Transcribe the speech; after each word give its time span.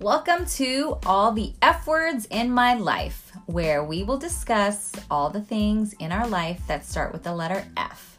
Welcome 0.00 0.46
to 0.46 0.96
All 1.04 1.30
the 1.30 1.52
F 1.60 1.86
Words 1.86 2.26
in 2.30 2.50
My 2.50 2.72
Life, 2.72 3.32
where 3.44 3.84
we 3.84 4.02
will 4.02 4.16
discuss 4.16 4.94
all 5.10 5.28
the 5.28 5.42
things 5.42 5.92
in 5.98 6.10
our 6.10 6.26
life 6.26 6.62
that 6.68 6.86
start 6.86 7.12
with 7.12 7.22
the 7.22 7.34
letter 7.34 7.66
F, 7.76 8.16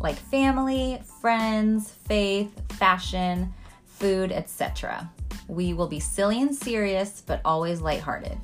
like 0.00 0.16
family, 0.16 1.00
friends, 1.22 1.88
faith, 1.88 2.52
fashion, 2.74 3.54
food, 3.86 4.32
etc. 4.32 5.10
We 5.48 5.72
will 5.72 5.86
be 5.86 5.98
silly 5.98 6.42
and 6.42 6.54
serious, 6.54 7.22
but 7.24 7.40
always 7.42 7.80
lighthearted. 7.80 8.36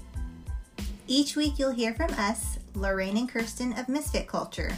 Each 1.07 1.37
week 1.37 1.59
you'll 1.59 1.73
hear 1.73 1.93
from 1.93 2.13
us, 2.13 2.59
Lorraine 2.75 3.19
and 3.19 3.29
Kirsten 3.29 3.79
of 3.79 3.91
Misfit 3.91 4.27
Culture. 4.27 4.73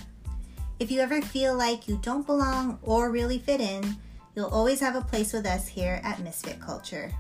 If 0.81 0.91
you 0.91 0.99
ever 0.99 1.23
feel 1.23 1.57
like 1.57 1.87
you 1.87 2.01
don't 2.03 2.27
belong 2.27 2.81
or 2.83 3.13
really 3.13 3.39
fit 3.39 3.61
in, 3.61 3.97
you'll 4.35 4.47
always 4.47 4.81
have 4.81 4.97
a 4.97 5.03
place 5.03 5.33
with 5.33 5.47
us 5.47 5.69
here 5.69 6.01
at 6.03 6.19
Misfit 6.19 6.59
Culture. 6.59 7.13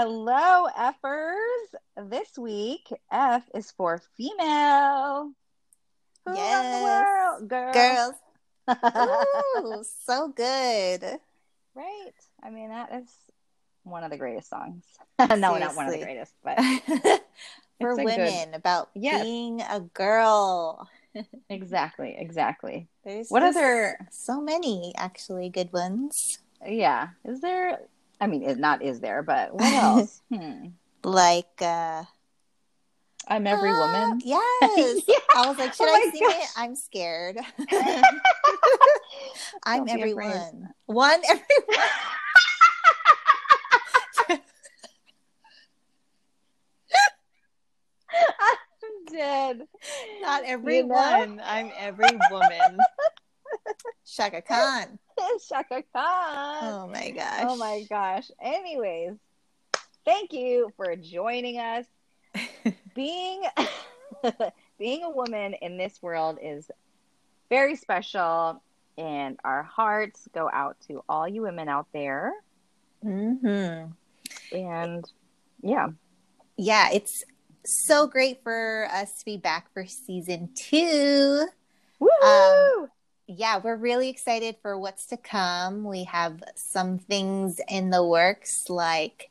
Hello, 0.00 0.68
Effers. 0.78 2.08
This 2.08 2.28
week, 2.38 2.86
F 3.10 3.42
is 3.52 3.72
for 3.72 4.00
female. 4.16 5.32
Who 6.24 6.34
Yes. 6.36 6.78
the 6.78 6.84
world? 6.84 7.48
Girl. 7.48 7.72
Girls. 7.72 8.14
Ooh, 9.80 9.84
so 10.06 10.28
good. 10.28 11.02
Right. 11.74 12.12
I 12.40 12.50
mean, 12.50 12.68
that 12.68 12.92
is 12.94 13.08
one 13.82 14.04
of 14.04 14.12
the 14.12 14.16
greatest 14.18 14.48
songs. 14.48 14.84
no, 15.18 15.34
not 15.58 15.74
one 15.74 15.86
of 15.86 15.92
the 15.92 15.98
greatest, 16.04 16.32
but 16.44 16.58
For 17.80 17.90
a 17.90 17.96
good- 17.96 18.04
women, 18.04 18.54
about 18.54 18.90
Yes. 18.94 19.24
being 19.24 19.62
a 19.62 19.80
girl. 19.80 20.88
exactly, 21.50 22.14
exactly. 22.16 22.86
There's 23.02 23.30
What 23.30 23.42
other- 23.42 23.98
so 24.12 24.40
many 24.40 24.94
actually 24.96 25.48
good 25.48 25.72
ones. 25.72 26.38
Yeah. 26.64 27.08
Is 27.24 27.40
there, 27.40 27.80
I 28.20 28.26
mean, 28.26 28.42
it, 28.42 28.58
not 28.58 28.82
is 28.82 29.00
there, 29.00 29.22
but 29.22 29.54
what 29.54 29.72
else? 29.82 30.22
hmm. 30.32 30.68
Like 31.04 31.60
uh 31.62 32.04
I'm 33.30 33.46
every 33.46 33.70
ah, 33.70 33.78
woman. 33.78 34.20
Yes. 34.24 35.02
Yeah. 35.08 35.16
I 35.34 35.46
was 35.48 35.58
like, 35.58 35.74
should 35.74 35.86
Oh 35.88 35.94
I 35.94 36.04
my 36.06 36.10
sing 36.12 36.22
gosh. 36.22 36.34
it? 36.42 36.48
I'm 36.56 36.74
scared. 36.76 37.38
I'm 39.64 39.84
Don't 39.84 39.96
be 39.96 40.10
afraid. 40.10 40.10
everyone. 40.32 40.68
One 40.86 41.20
everyone. 41.28 41.84
I'm 48.40 49.04
dead. 49.12 49.62
Not 50.22 50.42
You 50.42 50.48
know? 50.48 50.52
everyone. 50.54 51.40
I'm 51.44 51.70
every 51.78 52.18
woman. 52.30 52.78
Chaka 54.06 54.42
Khan. 54.42 54.98
Chaka 55.48 55.82
Khan. 55.92 56.74
Oh 56.74 56.88
my 56.88 57.10
gosh. 57.10 57.40
Oh 57.42 57.56
my 57.56 57.86
gosh. 57.88 58.30
Anyways, 58.40 59.14
thank 60.04 60.32
you 60.32 60.72
for 60.76 60.96
joining 60.96 61.58
us. 61.58 61.86
being 62.94 63.42
being 64.78 65.04
a 65.04 65.10
woman 65.10 65.54
in 65.54 65.76
this 65.76 66.00
world 66.02 66.38
is 66.42 66.70
very 67.48 67.76
special 67.76 68.62
and 68.96 69.38
our 69.44 69.62
hearts 69.62 70.28
go 70.34 70.50
out 70.52 70.76
to 70.86 71.02
all 71.08 71.26
you 71.26 71.42
women 71.42 71.68
out 71.68 71.86
there 71.92 72.32
hmm 73.02 73.84
and 74.52 75.04
yeah. 75.62 75.88
Yeah, 76.56 76.90
it's 76.92 77.24
so 77.64 78.06
great 78.06 78.42
for 78.42 78.88
us 78.92 79.18
to 79.18 79.24
be 79.24 79.36
back 79.36 79.72
for 79.72 79.86
season 79.86 80.50
two. 80.54 81.46
Woo! 81.98 82.08
Um, 82.22 82.88
Yeah, 83.30 83.60
we're 83.62 83.76
really 83.76 84.08
excited 84.08 84.56
for 84.62 84.78
what's 84.78 85.04
to 85.06 85.18
come. 85.18 85.84
We 85.84 86.04
have 86.04 86.42
some 86.54 86.98
things 86.98 87.60
in 87.68 87.90
the 87.90 88.02
works 88.02 88.70
like 88.70 89.28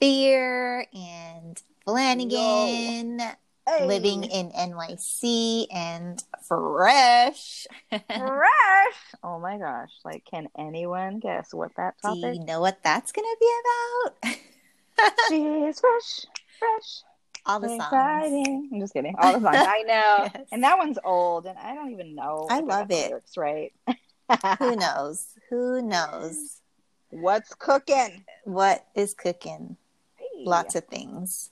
Fear 0.00 0.86
and 0.94 1.62
Flanagan, 1.84 3.20
Hey, 3.66 3.86
living 3.86 4.24
in 4.24 4.50
NYC, 4.50 5.66
and 5.70 6.24
Fresh. 6.48 7.66
fresh. 7.90 9.00
Oh 9.22 9.38
my 9.38 9.58
gosh. 9.58 9.92
Like 10.06 10.24
can 10.24 10.48
anyone 10.56 11.18
guess 11.18 11.52
what 11.52 11.72
that 11.76 11.96
Do 12.02 12.08
topic 12.08 12.36
you 12.36 12.46
know 12.46 12.62
what 12.62 12.82
that's 12.82 13.12
going 13.12 13.26
to 13.26 13.36
be 13.38 13.52
about? 13.60 14.36
She's 15.28 15.80
fresh, 15.80 16.26
fresh. 16.58 17.02
All 17.46 17.60
the 17.60 17.68
songs. 17.68 17.82
Exciting. 17.82 18.70
I'm 18.72 18.80
just 18.80 18.92
kidding. 18.94 19.14
All 19.18 19.32
the 19.38 19.40
songs. 19.40 19.66
I 19.68 19.82
know. 19.86 20.30
Yes. 20.34 20.48
And 20.52 20.62
that 20.64 20.78
one's 20.78 20.98
old, 21.04 21.46
and 21.46 21.58
I 21.58 21.74
don't 21.74 21.90
even 21.92 22.14
know. 22.14 22.46
I 22.50 22.60
love 22.60 22.90
it. 22.90 23.08
Lyrics 23.08 23.36
right. 23.36 23.72
Who 24.58 24.76
knows? 24.76 25.28
Who 25.50 25.82
knows 25.82 26.60
What's 27.10 27.54
cooking? 27.54 28.24
what 28.44 28.86
is 28.94 29.14
cooking? 29.14 29.76
Hey. 30.16 30.44
Lots 30.44 30.74
of 30.74 30.84
things. 30.86 31.50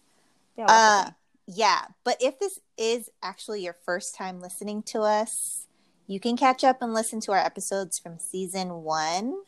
Yeah, 0.56 0.64
of 0.64 0.70
Uh, 0.70 1.10
yeah, 1.46 1.82
but 2.04 2.16
if 2.20 2.38
this 2.38 2.58
is 2.76 3.10
actually 3.22 3.62
your 3.62 3.76
first 3.84 4.14
time 4.14 4.40
listening 4.40 4.82
to 4.84 5.02
us, 5.02 5.66
you 6.06 6.18
can 6.20 6.36
catch 6.36 6.64
up 6.64 6.82
and 6.82 6.92
listen 6.94 7.20
to 7.20 7.32
our 7.32 7.38
episodes 7.38 7.98
from 7.98 8.18
season 8.18 8.82
one. 8.82 9.42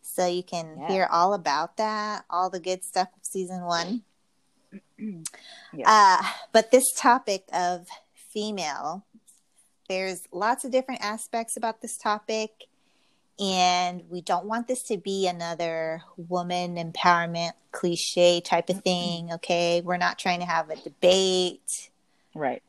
So 0.00 0.26
you 0.26 0.42
can 0.42 0.78
Yeah. 0.78 0.88
hear 0.88 1.08
all 1.10 1.34
about 1.34 1.76
that, 1.76 2.24
all 2.30 2.48
the 2.50 2.60
good 2.60 2.82
stuff 2.84 3.08
of 3.16 3.24
season 3.24 3.64
one. 3.64 4.04
Uh, 5.84 6.22
but 6.52 6.70
this 6.70 6.92
topic 6.96 7.44
of 7.52 7.86
female, 8.14 9.04
there's 9.88 10.22
lots 10.32 10.64
of 10.64 10.72
different 10.72 11.02
aspects 11.02 11.56
about 11.56 11.82
this 11.82 11.96
topic. 11.96 12.50
And 13.38 14.02
we 14.08 14.20
don't 14.20 14.46
want 14.46 14.66
this 14.66 14.82
to 14.84 14.96
be 14.96 15.28
another 15.28 16.02
woman 16.16 16.76
empowerment 16.76 17.52
cliche 17.70 18.40
type 18.40 18.68
of 18.68 18.82
thing. 18.82 19.32
Okay. 19.34 19.80
We're 19.82 19.98
not 19.98 20.18
trying 20.18 20.40
to 20.40 20.46
have 20.46 20.70
a 20.70 20.76
debate. 20.76 21.90
right. 22.34 22.62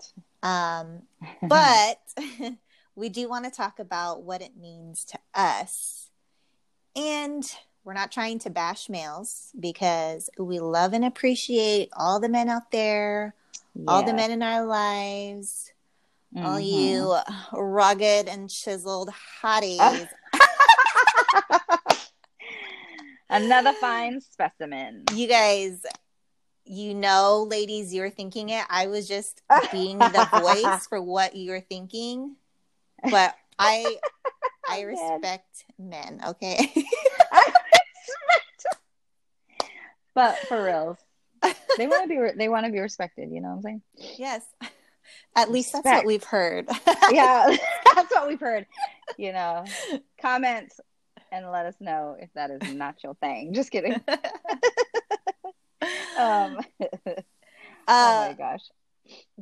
Um, 0.44 1.04
but 1.42 2.00
we 2.96 3.10
do 3.10 3.28
want 3.28 3.46
to 3.46 3.52
talk 3.52 3.80
about 3.80 4.24
what 4.24 4.42
it 4.42 4.56
means 4.56 5.04
to 5.06 5.20
us. 5.34 6.10
And 6.96 7.44
we're 7.90 7.94
not 7.94 8.12
trying 8.12 8.38
to 8.38 8.52
bash 8.52 8.88
males 8.88 9.50
because 9.60 10.30
we 10.38 10.60
love 10.60 10.94
and 10.94 11.04
appreciate 11.04 11.90
all 11.94 12.20
the 12.20 12.30
men 12.30 12.48
out 12.48 12.70
there, 12.70 13.34
all 13.88 14.04
the 14.04 14.14
men 14.14 14.30
in 14.30 14.44
our 14.44 14.64
lives, 14.64 15.74
all 16.38 16.60
Mhm. 16.60 16.68
you 16.68 17.18
rugged 17.60 18.28
and 18.28 18.48
chiseled 18.48 19.10
hotties. 19.42 20.08
Another 23.28 23.74
fine 23.74 24.22
specimen. 24.22 25.06
you 25.12 25.28
guys, 25.28 25.84
you 26.66 26.94
know, 26.94 27.48
ladies, 27.50 27.92
you're 27.92 28.12
thinking 28.12 28.50
it. 28.50 28.66
I 28.70 28.86
was 28.86 29.08
just 29.08 29.42
being 29.72 30.12
the 30.12 30.26
voice 30.26 30.86
for 30.86 31.02
what 31.14 31.36
you're 31.36 31.62
thinking, 31.62 32.36
but 33.10 33.34
I 33.58 33.98
I 34.68 34.82
respect 34.82 35.66
men. 35.80 36.22
Okay, 36.28 36.72
But 40.20 40.38
for 40.50 40.62
reals, 40.64 40.98
they 41.78 41.88
want 41.88 42.04
to 42.04 42.08
be 42.10 42.18
re- 42.18 42.34
they 42.38 42.50
want 42.50 42.66
to 42.66 42.72
be 42.72 42.80
respected. 42.80 43.30
You 43.32 43.40
know 43.40 43.50
what 43.50 43.56
I'm 43.56 43.62
saying? 43.62 43.82
yes, 44.18 44.44
at 45.36 45.50
least 45.50 45.72
that's 45.72 45.86
what 45.86 46.06
we've 46.06 46.24
heard. 46.26 46.68
Yeah, 47.12 47.56
that's 47.96 48.12
what 48.14 48.28
we've 48.28 48.40
heard. 48.40 48.66
You 49.18 49.32
know, 49.34 49.64
comment 50.22 50.74
and 51.32 51.50
let 51.50 51.66
us 51.66 51.76
know 51.80 52.18
if 52.20 52.30
that 52.34 52.52
is 52.52 52.74
not 52.74 53.02
your 53.04 53.14
thing. 53.16 53.54
Just 53.54 53.72
kidding. 53.72 53.94
Um, 56.18 56.58
oh 56.78 57.16
Uh, 57.88 58.28
my 58.28 58.36
gosh. 58.38 58.62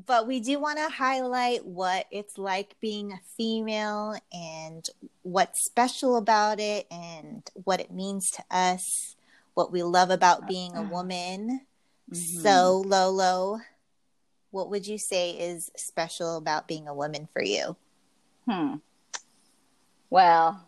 but 0.06 0.28
we 0.28 0.40
do 0.40 0.60
want 0.60 0.78
to 0.78 0.88
highlight 0.90 1.66
what 1.66 2.06
it's 2.12 2.38
like 2.38 2.76
being 2.80 3.12
a 3.12 3.20
female 3.36 4.16
and 4.32 4.86
what's 5.24 5.66
special 5.66 6.16
about 6.18 6.60
it 6.60 6.86
and 6.92 7.44
what 7.56 7.80
it 7.82 7.92
means 7.92 8.30
to 8.32 8.44
us, 8.52 9.16
what 9.58 9.72
we 9.72 9.82
love 9.82 10.12
about 10.12 10.46
being 10.48 10.76
a 10.76 10.84
woman. 10.84 11.66
Mhm. 12.12 12.16
So, 12.44 12.84
Lolo, 12.86 13.60
what 14.52 14.70
would 14.70 14.86
you 14.86 15.00
say 15.00 15.32
is 15.32 15.72
special 15.76 16.38
about 16.38 16.68
being 16.68 16.88
a 16.88 16.94
woman 16.94 17.28
for 17.34 17.42
you? 17.42 17.76
Hmm. 18.48 18.76
Well, 20.12 20.64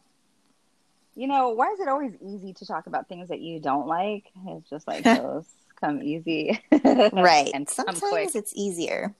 you 1.13 1.27
know, 1.27 1.50
why 1.50 1.71
is 1.71 1.80
it 1.80 1.88
always 1.88 2.13
easy 2.19 2.51
to 2.53 2.65
talk 2.65 2.88
about 2.88 3.07
things 3.07 3.30
that 3.30 3.41
you 3.41 3.59
don't 3.59 3.86
like? 3.86 4.24
It's 4.47 4.68
just 4.71 4.88
like 4.88 5.03
those 5.03 5.45
come 5.80 6.01
easy. 6.01 6.59
Right. 7.13 7.51
And 7.53 7.69
Sometimes 7.69 8.00
quick. 8.00 8.36
it's 8.36 8.53
easier. 8.56 9.13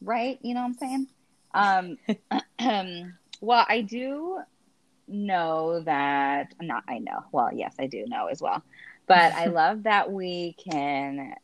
Right? 0.00 0.38
You 0.40 0.54
know 0.54 0.60
what 0.60 0.66
I'm 0.66 0.74
saying? 0.74 1.98
Um, 2.60 3.12
well, 3.40 3.66
I 3.68 3.80
do 3.80 4.38
know 5.08 5.80
that, 5.80 6.54
not 6.60 6.84
I 6.88 6.98
know. 6.98 7.24
Well, 7.32 7.50
yes, 7.52 7.74
I 7.78 7.86
do 7.86 8.04
know 8.06 8.26
as 8.26 8.40
well. 8.40 8.62
But 9.06 9.32
I 9.34 9.46
love 9.46 9.84
that 9.84 10.10
we 10.10 10.54
can 10.54 11.34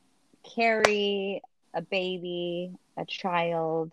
carry 0.54 1.42
a 1.74 1.82
baby, 1.82 2.72
a 2.96 3.04
child, 3.04 3.92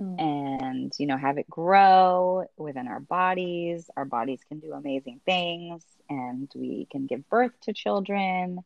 mm. 0.00 0.20
and, 0.20 0.92
you 0.98 1.06
know, 1.06 1.16
have 1.16 1.38
it 1.38 1.48
grow 1.48 2.46
within 2.56 2.88
our 2.88 3.00
bodies. 3.00 3.90
Our 3.96 4.04
bodies 4.04 4.40
can 4.48 4.60
do 4.60 4.72
amazing 4.72 5.20
things 5.24 5.82
and 6.08 6.50
we 6.54 6.86
can 6.90 7.06
give 7.06 7.28
birth 7.28 7.52
to 7.62 7.72
children. 7.72 8.60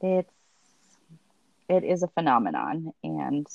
It's, 0.00 0.32
it 1.68 1.84
is 1.84 2.02
a 2.02 2.08
phenomenon 2.08 2.92
and 3.02 3.46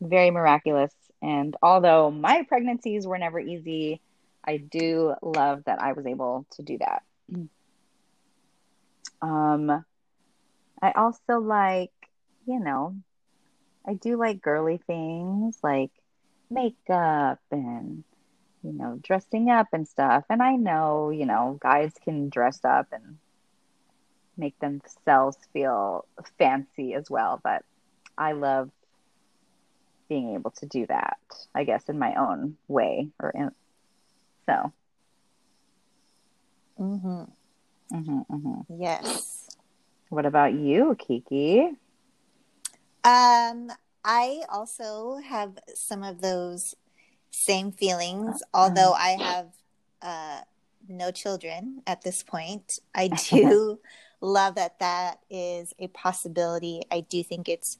very 0.00 0.30
miraculous. 0.30 0.92
And 1.22 1.56
although 1.62 2.10
my 2.10 2.44
pregnancies 2.44 3.06
were 3.06 3.18
never 3.18 3.40
easy, 3.40 4.00
I 4.46 4.58
do 4.58 5.14
love 5.22 5.64
that 5.64 5.80
I 5.80 5.92
was 5.92 6.06
able 6.06 6.46
to 6.52 6.62
do 6.62 6.78
that. 6.78 7.02
Um, 9.20 9.84
I 10.80 10.92
also 10.92 11.40
like, 11.40 11.90
you 12.46 12.60
know, 12.60 12.94
I 13.86 13.94
do 13.94 14.16
like 14.16 14.40
girly 14.42 14.78
things 14.86 15.58
like 15.62 15.90
makeup 16.50 17.40
and, 17.50 18.04
you 18.62 18.72
know, 18.72 18.98
dressing 19.02 19.50
up 19.50 19.68
and 19.72 19.86
stuff. 19.88 20.24
And 20.28 20.42
I 20.42 20.56
know, 20.56 21.10
you 21.10 21.26
know, 21.26 21.58
guys 21.60 21.92
can 22.04 22.28
dress 22.28 22.64
up 22.64 22.88
and 22.92 23.18
make 24.36 24.58
themselves 24.60 25.38
feel 25.52 26.04
fancy 26.38 26.94
as 26.94 27.10
well. 27.10 27.40
But 27.42 27.64
I 28.16 28.32
love 28.32 28.70
being 30.08 30.34
able 30.34 30.52
to 30.52 30.66
do 30.66 30.86
that, 30.86 31.16
I 31.54 31.64
guess, 31.64 31.88
in 31.88 31.98
my 31.98 32.14
own 32.14 32.56
way 32.68 33.08
or 33.20 33.30
in, 33.30 33.50
so. 34.46 34.72
Mm-hmm. 36.78 37.24
Mm-hmm, 37.92 38.20
mm-hmm. 38.34 38.80
Yes. 38.80 39.48
What 40.08 40.26
about 40.26 40.54
you, 40.54 40.96
Kiki? 40.98 41.68
Um, 43.04 43.70
I 44.04 44.42
also 44.48 45.18
have 45.24 45.58
some 45.74 46.02
of 46.02 46.20
those 46.20 46.74
same 47.30 47.72
feelings, 47.72 48.42
although 48.54 48.92
I 48.92 49.10
have 49.20 49.46
uh, 50.02 50.40
no 50.88 51.10
children 51.10 51.82
at 51.86 52.02
this 52.02 52.22
point. 52.22 52.78
I 52.94 53.08
do 53.08 53.80
love 54.20 54.54
that 54.56 54.78
that 54.78 55.20
is 55.30 55.74
a 55.78 55.88
possibility. 55.88 56.82
I 56.90 57.00
do 57.00 57.22
think 57.22 57.48
it's 57.48 57.78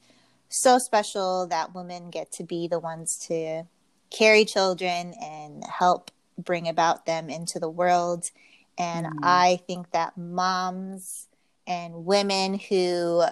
so 0.49 0.79
special 0.79 1.47
that 1.47 1.75
women 1.75 2.09
get 2.09 2.31
to 2.33 2.43
be 2.43 2.67
the 2.67 2.79
ones 2.79 3.17
to 3.27 3.63
carry 4.09 4.45
children 4.45 5.13
and 5.21 5.63
help 5.65 6.11
bring 6.37 6.67
about 6.67 7.05
them 7.05 7.29
into 7.29 7.59
the 7.59 7.69
world. 7.69 8.31
And 8.77 9.07
mm. 9.07 9.19
I 9.23 9.59
think 9.67 9.91
that 9.91 10.17
moms 10.17 11.27
and 11.65 12.05
women 12.05 12.59
who 12.59 13.23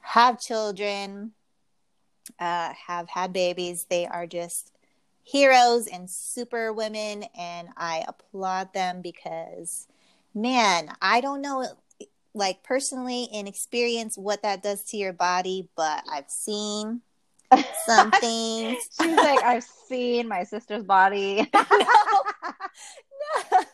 have 0.00 0.40
children, 0.40 1.32
uh, 2.38 2.72
have 2.86 3.08
had 3.08 3.32
babies, 3.32 3.86
they 3.88 4.06
are 4.06 4.26
just 4.26 4.72
heroes 5.22 5.86
and 5.86 6.08
super 6.08 6.72
women. 6.72 7.24
And 7.36 7.68
I 7.76 8.04
applaud 8.08 8.72
them 8.72 9.02
because, 9.02 9.86
man, 10.34 10.90
I 11.02 11.20
don't 11.20 11.42
know, 11.42 11.66
like 12.34 12.62
personally 12.62 13.28
in 13.32 13.46
experience, 13.46 14.16
what 14.16 14.42
that 14.42 14.62
does 14.62 14.84
to 14.84 14.96
your 14.96 15.12
body, 15.12 15.68
but 15.76 16.02
I've 16.10 16.30
seen 16.30 17.02
some 17.86 18.10
things. 18.20 18.76
She's 19.00 19.16
like, 19.16 19.42
I've 19.42 19.64
seen 19.64 20.28
my 20.28 20.44
sister's 20.44 20.84
body. 20.84 21.48
no, 21.54 21.64
no. 21.70 21.84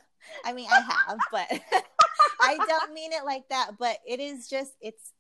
I 0.44 0.52
mean, 0.52 0.68
I 0.70 0.80
have, 0.80 1.18
but 1.32 1.46
I 2.40 2.58
don't 2.66 2.92
mean 2.92 3.12
it 3.12 3.24
like 3.24 3.48
that. 3.48 3.72
But 3.78 3.98
it 4.06 4.20
is 4.20 4.48
just, 4.48 4.72
it's 4.80 5.12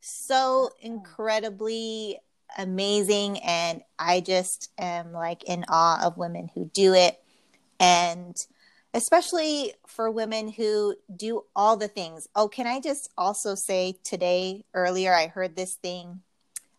so 0.00 0.70
incredibly 0.80 2.18
amazing. 2.58 3.38
And 3.40 3.82
I 3.98 4.20
just 4.20 4.72
am 4.78 5.12
like 5.12 5.44
in 5.44 5.64
awe 5.68 6.04
of 6.04 6.16
women 6.16 6.50
who 6.54 6.64
do 6.64 6.94
it. 6.94 7.22
And 7.78 8.36
especially 8.94 9.74
for 9.86 10.10
women 10.10 10.48
who 10.48 10.96
do 11.14 11.44
all 11.54 11.76
the 11.76 11.88
things. 11.88 12.28
Oh, 12.34 12.48
can 12.48 12.66
I 12.66 12.80
just 12.80 13.10
also 13.16 13.54
say 13.54 13.96
today, 14.02 14.64
earlier, 14.74 15.14
I 15.14 15.28
heard 15.28 15.54
this 15.54 15.74
thing 15.74 16.22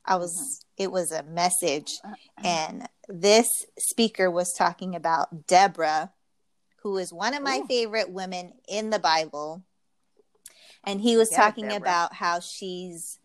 I 0.06 0.18
was 0.18 0.35
mm-hmm. 0.35 0.62
It 0.78 0.92
was 0.92 1.12
a 1.12 1.24
message 1.24 2.00
uh-uh. 2.04 2.48
and 2.48 2.90
this 3.08 3.66
speaker 3.78 4.30
was 4.31 4.54
talking 4.54 4.96
about 4.96 5.48
Deborah 5.48 6.12
who 6.84 6.98
is 6.98 7.14
one 7.14 7.34
of 7.34 7.42
my 7.42 7.62
Ooh. 7.64 7.66
favorite 7.66 8.12
women 8.12 8.54
in 8.68 8.90
the 8.90 9.00
Bible. 9.00 9.64
And 10.84 11.00
he 11.00 11.16
was 11.16 11.31
yeah, 11.31 11.38
talking 11.38 11.70
Deborah. 11.70 11.78
about 11.78 12.14
how 12.14 12.42
she's 12.42 13.20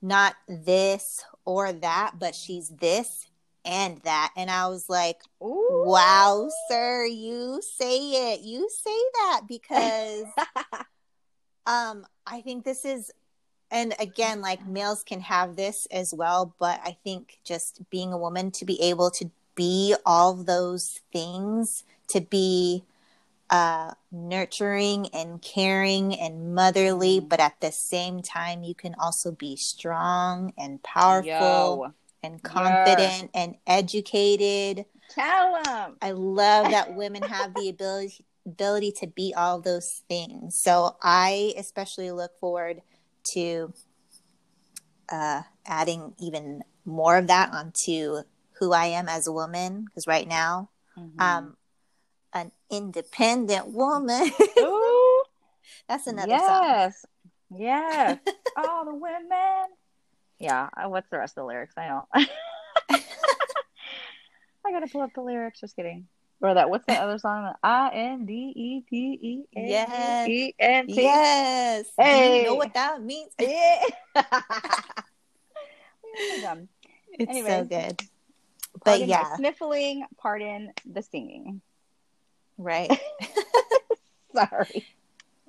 not 0.00 0.36
this 0.48 1.24
or 1.44 1.72
that, 1.72 2.12
but 2.18 2.36
she's 2.36 2.68
this 2.68 3.26
and 3.64 3.98
that. 4.04 4.32
And 4.36 4.48
I 4.48 4.68
was 4.68 4.88
like, 4.88 5.20
Ooh. 5.42 5.82
wow, 5.84 6.48
sir, 6.70 7.04
you 7.04 7.60
say 7.76 8.32
it. 8.32 8.40
You 8.42 8.68
say 8.70 8.98
that 9.14 9.40
because 9.48 10.24
um 11.66 12.06
I 12.24 12.40
think 12.40 12.64
this 12.64 12.84
is 12.84 13.10
and 13.72 13.94
again 13.98 14.40
like 14.40 14.64
males 14.66 15.02
can 15.02 15.20
have 15.20 15.56
this 15.56 15.88
as 15.90 16.14
well 16.14 16.54
but 16.60 16.78
i 16.84 16.96
think 17.02 17.38
just 17.42 17.80
being 17.90 18.12
a 18.12 18.18
woman 18.18 18.50
to 18.52 18.64
be 18.64 18.80
able 18.80 19.10
to 19.10 19.30
be 19.56 19.96
all 20.06 20.34
those 20.34 21.00
things 21.12 21.82
to 22.08 22.20
be 22.20 22.84
uh, 23.50 23.92
nurturing 24.10 25.08
and 25.12 25.42
caring 25.42 26.14
and 26.14 26.54
motherly 26.54 27.18
mm-hmm. 27.18 27.28
but 27.28 27.38
at 27.38 27.60
the 27.60 27.70
same 27.70 28.22
time 28.22 28.62
you 28.62 28.74
can 28.74 28.94
also 28.98 29.30
be 29.30 29.56
strong 29.56 30.54
and 30.56 30.82
powerful 30.82 31.28
Yo. 31.28 31.92
and 32.22 32.42
confident 32.42 33.30
and 33.34 33.56
educated 33.66 34.86
tell 35.10 35.62
them 35.64 35.96
i 36.00 36.12
love 36.12 36.70
that 36.70 36.94
women 36.96 37.22
have 37.22 37.52
the 37.54 37.68
ability 37.68 38.24
ability 38.46 38.90
to 38.90 39.06
be 39.06 39.34
all 39.36 39.60
those 39.60 40.02
things 40.08 40.58
so 40.58 40.96
i 41.02 41.52
especially 41.58 42.10
look 42.10 42.36
forward 42.40 42.80
to 43.32 43.72
uh, 45.10 45.42
adding 45.66 46.14
even 46.18 46.62
more 46.84 47.16
of 47.16 47.28
that 47.28 47.52
onto 47.52 48.22
who 48.58 48.72
I 48.72 48.86
am 48.86 49.08
as 49.08 49.26
a 49.26 49.32
woman. 49.32 49.84
Because 49.84 50.06
right 50.06 50.26
now, 50.26 50.70
mm-hmm. 50.96 51.20
I'm 51.20 51.56
an 52.32 52.52
independent 52.70 53.68
woman. 53.68 54.30
That's 55.88 56.06
another 56.06 56.28
yes. 56.28 56.46
song. 56.46 56.62
Yes. 56.64 57.06
Yes. 57.54 58.18
All 58.56 58.84
the 58.84 58.94
women. 58.94 59.66
Yeah. 60.38 60.68
What's 60.86 61.08
the 61.10 61.18
rest 61.18 61.32
of 61.32 61.42
the 61.42 61.46
lyrics? 61.46 61.74
I 61.76 61.88
don't. 61.88 62.04
I 64.64 64.70
gotta 64.70 64.86
pull 64.86 65.02
up 65.02 65.12
the 65.14 65.22
lyrics. 65.22 65.60
Just 65.60 65.76
kidding. 65.76 66.06
Or 66.42 66.54
that 66.54 66.68
what's 66.68 66.84
the 66.86 66.94
other 66.94 67.18
song? 67.18 67.54
I 67.62 67.90
N 67.94 68.26
D 68.26 68.52
E 68.54 68.82
P 68.90 69.18
E 69.22 69.44
Yes. 69.52 70.28
E 70.28 70.54
N 70.58 70.88
T. 70.88 71.02
Yes. 71.02 71.86
Hey. 71.96 72.40
You 72.40 72.46
know 72.46 72.54
what 72.56 72.74
that 72.74 73.02
means? 73.02 73.30
Yeah. 73.38 73.82
it's 77.14 77.30
Anyways, 77.30 77.46
so 77.46 77.64
good. 77.64 78.02
But 78.84 79.06
yeah. 79.06 79.36
Sniffling, 79.36 80.04
pardon 80.18 80.72
the 80.84 81.02
singing. 81.02 81.62
Right. 82.58 82.90
Sorry. 84.34 84.86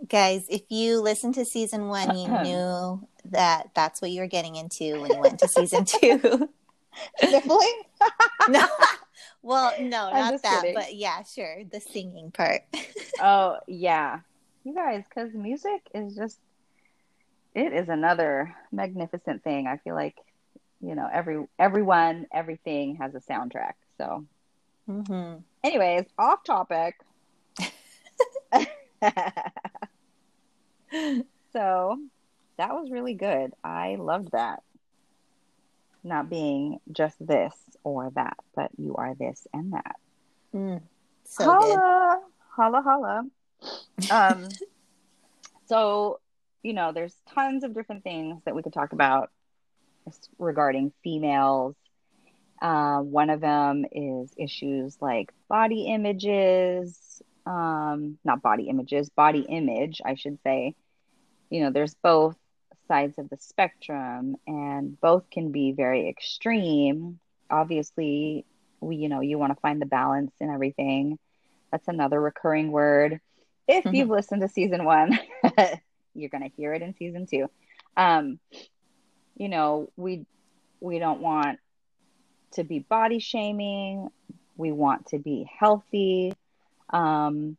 Guys, 0.07 0.45
if 0.49 0.63
you 0.69 1.01
listened 1.01 1.35
to 1.35 1.45
season 1.45 1.87
one, 1.87 2.17
you 2.17 2.27
knew 2.43 3.07
that 3.25 3.69
that's 3.73 4.01
what 4.01 4.11
you 4.11 4.21
were 4.21 4.27
getting 4.27 4.55
into 4.55 5.01
when 5.01 5.11
you 5.11 5.19
went 5.19 5.39
to 5.39 5.47
season 5.47 5.85
two. 5.85 6.49
Sniffling? 7.19 7.81
no. 8.49 8.67
Well, 9.43 9.73
no, 9.79 10.09
not 10.09 10.41
that, 10.41 10.61
kidding. 10.61 10.73
but 10.73 10.95
yeah, 10.95 11.21
sure, 11.23 11.65
the 11.69 11.81
singing 11.81 12.31
part. 12.31 12.61
oh 13.21 13.57
yeah, 13.67 14.19
you 14.63 14.73
guys, 14.73 15.03
because 15.07 15.33
music 15.33 15.81
is 15.93 16.15
just 16.15 16.39
it 17.53 17.73
is 17.73 17.89
another 17.89 18.55
magnificent 18.71 19.43
thing. 19.43 19.67
I 19.67 19.77
feel 19.77 19.95
like 19.95 20.15
you 20.79 20.95
know 20.95 21.09
every 21.11 21.45
everyone 21.59 22.25
everything 22.33 22.95
has 22.95 23.13
a 23.15 23.19
soundtrack. 23.19 23.73
So, 23.97 24.25
mm-hmm. 24.89 25.39
anyways, 25.61 26.05
off 26.17 26.45
topic. 26.45 26.95
so 31.51 31.97
that 32.57 32.73
was 32.73 32.89
really 32.91 33.13
good. 33.13 33.51
I 33.61 33.97
loved 33.99 34.31
that 34.31 34.63
not 36.03 36.29
being 36.29 36.79
just 36.91 37.15
this 37.25 37.55
or 37.83 38.11
that, 38.15 38.37
but 38.55 38.71
you 38.77 38.95
are 38.95 39.15
this 39.15 39.47
and 39.53 39.73
that. 39.73 39.95
Mm, 40.53 40.81
so 41.23 41.45
holla, 41.45 42.19
good. 42.19 42.31
holla, 42.55 42.81
holla. 42.81 43.23
Um, 44.11 44.49
so 45.67 46.19
you 46.63 46.73
know, 46.73 46.93
there's 46.93 47.15
tons 47.33 47.63
of 47.63 47.73
different 47.73 48.03
things 48.03 48.41
that 48.45 48.55
we 48.55 48.63
could 48.63 48.73
talk 48.73 48.93
about 48.93 49.29
regarding 50.39 50.93
females. 51.03 51.75
Uh, 52.61 52.99
one 52.99 53.29
of 53.29 53.41
them 53.41 53.85
is 53.91 54.33
issues 54.37 54.97
like 55.01 55.33
body 55.49 55.87
images, 55.87 57.21
um, 57.45 58.17
not 58.23 58.41
body 58.41 58.69
images, 58.69 59.09
body 59.09 59.45
image, 59.47 60.01
I 60.03 60.15
should 60.15 60.39
say. 60.43 60.75
You 61.49 61.63
know, 61.63 61.71
there's 61.71 61.95
both 61.95 62.37
sides 62.87 63.17
of 63.17 63.29
the 63.29 63.37
spectrum, 63.37 64.35
and 64.47 64.99
both 64.99 65.29
can 65.29 65.51
be 65.51 65.71
very 65.71 66.09
extreme. 66.09 67.19
Obviously, 67.49 68.45
we, 68.79 68.97
you 68.97 69.09
know, 69.09 69.21
you 69.21 69.37
want 69.37 69.53
to 69.53 69.59
find 69.61 69.81
the 69.81 69.85
balance 69.85 70.31
in 70.39 70.49
everything. 70.49 71.17
That's 71.71 71.87
another 71.87 72.19
recurring 72.19 72.71
word. 72.71 73.19
If 73.67 73.85
you've 73.85 74.09
listened 74.09 74.41
to 74.41 74.49
season 74.49 74.83
one, 74.83 75.17
you're 76.13 76.29
going 76.29 76.43
to 76.43 76.55
hear 76.55 76.73
it 76.73 76.81
in 76.81 76.95
season 76.95 77.25
two. 77.25 77.49
Um, 77.95 78.39
you 79.35 79.49
know, 79.49 79.89
we 79.95 80.25
we 80.79 80.99
don't 80.99 81.21
want 81.21 81.59
to 82.51 82.63
be 82.63 82.79
body 82.79 83.19
shaming. 83.19 84.09
We 84.57 84.71
want 84.71 85.07
to 85.07 85.17
be 85.17 85.49
healthy. 85.59 86.33
Um, 86.89 87.57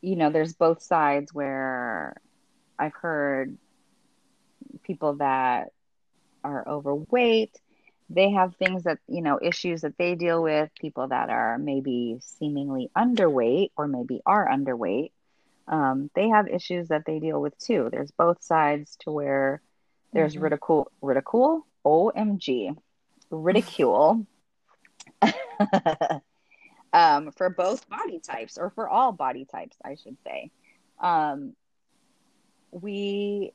you 0.00 0.16
know, 0.16 0.30
there's 0.30 0.54
both 0.54 0.82
sides 0.82 1.34
where 1.34 2.14
I've 2.78 2.94
heard 2.94 3.58
people 4.82 5.14
that 5.16 5.72
are 6.44 6.66
overweight. 6.66 7.60
They 8.10 8.30
have 8.30 8.56
things 8.56 8.84
that 8.84 8.98
you 9.06 9.20
know 9.20 9.38
issues 9.40 9.82
that 9.82 9.98
they 9.98 10.14
deal 10.14 10.42
with 10.42 10.70
people 10.80 11.08
that 11.08 11.28
are 11.30 11.58
maybe 11.58 12.18
seemingly 12.20 12.90
underweight 12.96 13.70
or 13.76 13.86
maybe 13.86 14.20
are 14.24 14.48
underweight. 14.48 15.10
Um, 15.66 16.10
they 16.14 16.28
have 16.28 16.48
issues 16.48 16.88
that 16.88 17.04
they 17.04 17.18
deal 17.18 17.40
with 17.40 17.58
too. 17.58 17.88
There's 17.92 18.10
both 18.10 18.42
sides 18.42 18.96
to 19.00 19.10
where 19.10 19.60
there's 20.12 20.34
mm-hmm. 20.34 20.44
ridicule 20.44 20.92
ridicule 21.02 21.66
omg 21.84 22.76
ridicule. 23.30 24.26
Um, 26.90 27.32
for 27.32 27.50
both 27.50 27.86
body 27.90 28.18
types 28.18 28.56
or 28.56 28.70
for 28.70 28.88
all 28.88 29.12
body 29.12 29.44
types 29.44 29.76
i 29.84 29.94
should 29.94 30.16
say. 30.24 30.50
Um, 30.98 31.54
we 32.70 33.52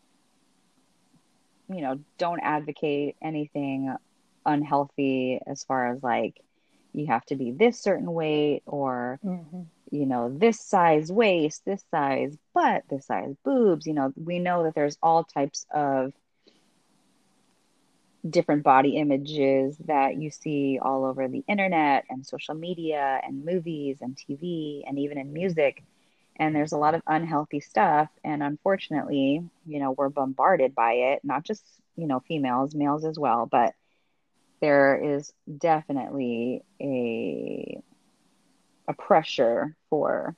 you 1.74 1.82
know 1.82 2.00
don't 2.18 2.40
advocate 2.42 3.16
anything 3.22 3.94
unhealthy 4.46 5.40
as 5.46 5.64
far 5.64 5.92
as 5.94 6.04
like 6.04 6.42
you 6.94 7.08
have 7.08 7.26
to 7.26 7.36
be 7.36 7.52
this 7.52 7.80
certain 7.80 8.12
weight 8.12 8.62
or 8.66 9.20
mm-hmm. 9.24 9.62
you 9.92 10.06
know 10.06 10.36
this 10.36 10.60
size 10.60 11.12
waist 11.12 11.64
this 11.66 11.84
size 11.92 12.38
butt 12.54 12.84
this 12.90 13.06
size 13.08 13.36
boobs 13.44 13.86
you 13.86 13.94
know 13.94 14.14
we 14.16 14.40
know 14.40 14.64
that 14.64 14.76
there's 14.76 14.98
all 15.02 15.24
types 15.24 15.66
of 15.72 16.14
different 18.30 18.64
body 18.64 18.96
images 18.98 19.76
that 19.86 20.16
you 20.16 20.32
see 20.32 20.80
all 20.82 21.04
over 21.04 21.28
the 21.28 21.44
internet 21.48 22.06
and 22.10 22.26
social 22.26 22.56
media 22.56 23.20
and 23.22 23.44
movies 23.44 23.98
and 24.00 24.16
TV 24.16 24.84
and 24.88 24.98
even 24.98 25.18
in 25.18 25.34
music 25.34 25.84
and 26.38 26.56
there's 26.56 26.72
a 26.72 26.78
lot 26.78 26.96
of 26.96 27.02
unhealthy 27.08 27.60
stuff. 27.60 28.10
And 28.24 28.44
unfortunately 28.44 29.44
you 29.66 29.80
know 29.80 29.92
we're 29.92 30.10
bombarded 30.10 30.76
by 30.76 30.94
it 30.94 31.22
not 31.24 31.44
just 31.44 31.64
you 31.96 32.08
know 32.08 32.20
females 32.28 32.76
males 32.76 33.06
as 33.06 33.18
well 33.18 33.46
but 33.46 33.74
there 34.64 34.96
is 34.96 35.34
definitely 35.58 36.64
a 36.82 37.82
a 38.88 38.94
pressure 38.94 39.76
for 39.90 40.36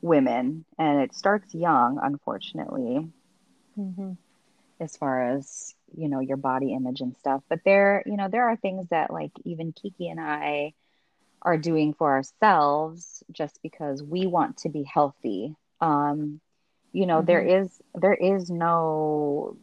women. 0.00 0.64
And 0.78 1.00
it 1.00 1.14
starts 1.14 1.54
young 1.54 1.98
unfortunately 2.02 3.08
mm-hmm. 3.78 4.12
as 4.80 4.96
far 4.96 5.34
as 5.34 5.74
you 5.96 6.08
know 6.08 6.20
your 6.20 6.36
body 6.36 6.72
image 6.74 7.00
and 7.00 7.16
stuff. 7.16 7.42
But 7.48 7.60
there 7.64 8.02
you 8.06 8.16
know 8.16 8.28
there 8.28 8.48
are 8.48 8.56
things 8.56 8.86
that 8.90 9.12
like 9.12 9.32
even 9.44 9.72
kiki 9.72 10.08
and 10.08 10.20
i 10.20 10.74
are 11.44 11.58
doing 11.58 11.94
for 11.94 12.10
ourselves 12.10 13.22
just 13.30 13.58
because 13.62 14.02
we 14.02 14.26
want 14.26 14.56
to 14.56 14.68
be 14.68 14.82
healthy 14.82 15.54
um 15.80 16.40
you 16.92 17.06
know 17.06 17.18
mm-hmm. 17.18 17.26
there 17.26 17.42
is 17.42 17.70
there 17.94 18.14
is 18.14 18.50
no 18.50 19.56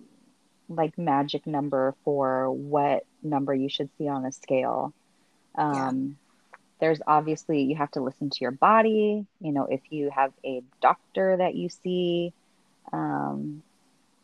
like 0.75 0.97
magic 0.97 1.45
number 1.45 1.95
for 2.03 2.51
what 2.51 3.05
number 3.21 3.53
you 3.53 3.69
should 3.69 3.89
see 3.97 4.07
on 4.07 4.25
a 4.25 4.31
scale. 4.31 4.93
Um, 5.55 5.75
yeah. 5.75 6.57
There's 6.79 7.01
obviously, 7.05 7.61
you 7.63 7.75
have 7.75 7.91
to 7.91 8.01
listen 8.01 8.29
to 8.31 8.38
your 8.41 8.51
body. 8.51 9.25
You 9.39 9.51
know, 9.51 9.67
if 9.69 9.81
you 9.89 10.09
have 10.09 10.33
a 10.43 10.63
doctor 10.81 11.38
that 11.38 11.55
you 11.55 11.69
see, 11.69 12.33
um, 12.91 13.61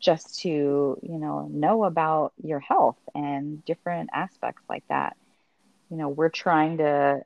just 0.00 0.40
to, 0.40 0.98
you 1.02 1.18
know, 1.18 1.48
know 1.50 1.84
about 1.84 2.32
your 2.42 2.60
health 2.60 2.98
and 3.14 3.64
different 3.64 4.10
aspects 4.12 4.62
like 4.68 4.84
that. 4.88 5.16
You 5.90 5.96
know, 5.96 6.08
we're 6.08 6.28
trying 6.28 6.78
to 6.78 7.22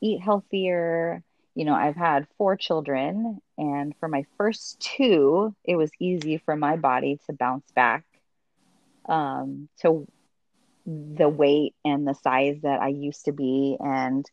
eat 0.00 0.20
healthier. 0.20 1.22
You 1.54 1.64
know, 1.64 1.74
I've 1.74 1.96
had 1.96 2.28
four 2.36 2.56
children, 2.56 3.40
and 3.56 3.94
for 3.98 4.08
my 4.08 4.24
first 4.36 4.78
two, 4.80 5.54
it 5.64 5.76
was 5.76 5.90
easy 5.98 6.38
for 6.38 6.54
my 6.56 6.76
body 6.76 7.18
to 7.26 7.32
bounce 7.32 7.70
back 7.72 8.04
um, 9.08 9.68
to 9.82 10.06
the 10.86 11.28
weight 11.28 11.74
and 11.84 12.06
the 12.06 12.14
size 12.14 12.58
that 12.62 12.80
I 12.80 12.88
used 12.88 13.24
to 13.26 13.32
be. 13.32 13.76
And 13.80 14.24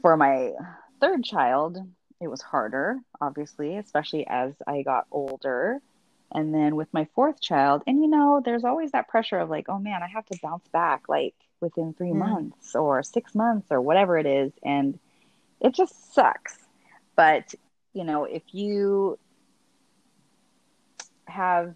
for 0.00 0.16
my 0.16 0.52
third 1.00 1.24
child, 1.24 1.78
it 2.20 2.28
was 2.28 2.40
harder, 2.40 2.98
obviously, 3.20 3.76
especially 3.76 4.26
as 4.26 4.54
I 4.66 4.82
got 4.82 5.06
older. 5.10 5.80
And 6.34 6.54
then 6.54 6.76
with 6.76 6.88
my 6.92 7.06
fourth 7.14 7.40
child, 7.40 7.82
and 7.86 8.00
you 8.00 8.08
know, 8.08 8.40
there's 8.42 8.64
always 8.64 8.92
that 8.92 9.08
pressure 9.08 9.38
of 9.38 9.50
like, 9.50 9.68
oh 9.68 9.78
man, 9.78 10.02
I 10.02 10.08
have 10.08 10.24
to 10.26 10.38
bounce 10.42 10.66
back 10.68 11.08
like 11.08 11.34
within 11.62 11.94
three 11.94 12.10
mm. 12.10 12.16
months 12.16 12.74
or 12.74 13.02
six 13.02 13.34
months 13.34 13.68
or 13.70 13.80
whatever 13.80 14.18
it 14.18 14.26
is. 14.26 14.52
And 14.62 14.98
it 15.60 15.74
just 15.74 16.14
sucks. 16.14 16.58
But, 17.16 17.54
you 17.94 18.04
know, 18.04 18.24
if 18.24 18.42
you 18.52 19.18
have 21.26 21.74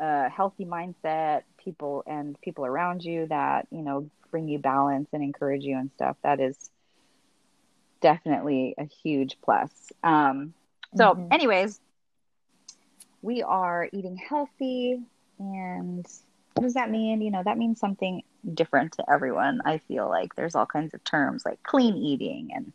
a 0.00 0.28
healthy 0.28 0.64
mindset, 0.64 1.42
people 1.62 2.02
and 2.06 2.40
people 2.40 2.64
around 2.64 3.04
you 3.04 3.26
that, 3.26 3.68
you 3.70 3.82
know, 3.82 4.10
bring 4.30 4.48
you 4.48 4.58
balance 4.58 5.08
and 5.12 5.22
encourage 5.22 5.62
you 5.62 5.76
and 5.76 5.90
stuff, 5.92 6.16
that 6.22 6.40
is 6.40 6.56
definitely 8.00 8.74
a 8.78 8.84
huge 8.84 9.36
plus. 9.42 9.70
Um, 10.02 10.54
so, 10.96 11.14
mm-hmm. 11.14 11.32
anyways, 11.32 11.80
we 13.22 13.42
are 13.42 13.88
eating 13.92 14.16
healthy. 14.16 15.00
And 15.38 16.06
what 16.54 16.62
does 16.62 16.74
that 16.74 16.90
mean? 16.90 17.20
You 17.20 17.30
know, 17.30 17.42
that 17.44 17.58
means 17.58 17.80
something 17.80 18.22
different 18.54 18.92
to 18.92 19.10
everyone. 19.10 19.60
I 19.64 19.78
feel 19.78 20.08
like 20.08 20.34
there's 20.34 20.54
all 20.54 20.66
kinds 20.66 20.94
of 20.94 21.02
terms 21.04 21.44
like 21.44 21.62
clean 21.62 21.96
eating 21.96 22.50
and, 22.54 22.72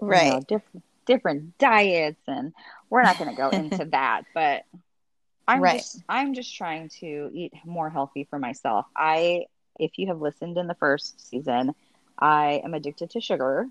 right. 0.00 0.26
You 0.26 0.32
know, 0.32 0.40
different 0.40 0.84
different 1.06 1.56
diets 1.56 2.20
and 2.26 2.52
we're 2.90 3.02
not 3.02 3.16
going 3.16 3.30
to 3.30 3.34
go 3.36 3.48
into 3.52 3.86
that 3.86 4.24
but 4.34 4.64
I'm 5.48 5.62
right. 5.62 5.78
just 5.78 6.02
I'm 6.08 6.34
just 6.34 6.54
trying 6.54 6.90
to 7.00 7.30
eat 7.32 7.54
more 7.64 7.88
healthy 7.88 8.24
for 8.28 8.38
myself. 8.38 8.84
I 8.94 9.46
if 9.80 9.92
you 9.96 10.08
have 10.08 10.20
listened 10.20 10.58
in 10.58 10.66
the 10.66 10.74
first 10.74 11.26
season, 11.30 11.74
I 12.18 12.60
am 12.62 12.74
addicted 12.74 13.10
to 13.10 13.20
sugar. 13.22 13.66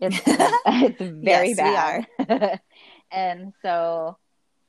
It's 0.00 0.20
it's 0.26 1.00
very 1.00 1.50
yes, 1.50 2.06
bad. 2.16 2.60
and 3.10 3.52
so 3.60 4.16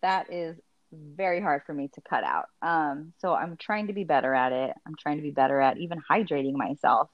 that 0.01 0.33
is 0.33 0.57
very 0.91 1.41
hard 1.41 1.63
for 1.65 1.74
me 1.74 1.89
to 1.93 2.01
cut 2.01 2.24
out. 2.24 2.48
Um, 2.62 3.13
so 3.19 3.34
I'm 3.34 3.58
trying 3.58 3.88
to 3.88 3.93
be 3.93 4.03
better 4.03 4.34
at 4.34 4.51
it. 4.51 4.75
I'm 4.86 4.96
trying 4.96 5.17
to 5.17 5.24
be 5.24 5.31
better 5.31 5.60
at 5.60 5.77
even 5.77 6.01
hydrating 6.01 6.53
myself. 6.53 7.10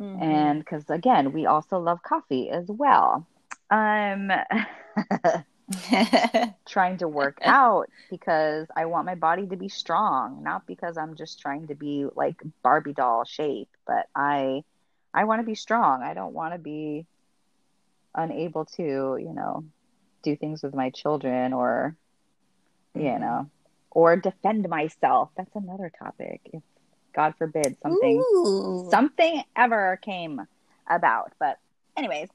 Mm-hmm. 0.00 0.22
And 0.22 0.58
because 0.58 0.88
again, 0.90 1.32
we 1.32 1.46
also 1.46 1.78
love 1.78 2.02
coffee 2.02 2.50
as 2.50 2.66
well. 2.68 3.26
Um 3.70 4.30
trying 6.66 6.98
to 6.98 7.08
work 7.08 7.38
out 7.42 7.88
because 8.10 8.66
I 8.76 8.86
want 8.86 9.06
my 9.06 9.14
body 9.14 9.46
to 9.46 9.56
be 9.56 9.68
strong, 9.68 10.42
not 10.42 10.66
because 10.66 10.96
I'm 10.96 11.14
just 11.14 11.40
trying 11.40 11.68
to 11.68 11.74
be 11.74 12.06
like 12.14 12.42
Barbie 12.62 12.92
doll 12.92 13.24
shape, 13.24 13.70
but 13.86 14.08
I 14.14 14.64
I 15.12 15.24
want 15.24 15.40
to 15.40 15.46
be 15.46 15.54
strong. 15.54 16.02
I 16.02 16.14
don't 16.14 16.34
want 16.34 16.54
to 16.54 16.58
be 16.58 17.06
unable 18.14 18.64
to, 18.64 18.82
you 18.82 19.32
know, 19.32 19.64
do 20.22 20.36
things 20.36 20.62
with 20.62 20.74
my 20.74 20.90
children 20.90 21.52
or 21.52 21.96
you 22.94 23.18
know, 23.18 23.50
or 23.90 24.16
defend 24.16 24.68
myself. 24.68 25.30
That's 25.36 25.54
another 25.54 25.90
topic. 25.98 26.40
If 26.52 26.62
God 27.14 27.34
forbid 27.38 27.76
something 27.82 28.18
Ooh. 28.18 28.88
something 28.90 29.42
ever 29.56 29.98
came 30.02 30.46
about. 30.88 31.32
But 31.38 31.58
anyways, 31.96 32.28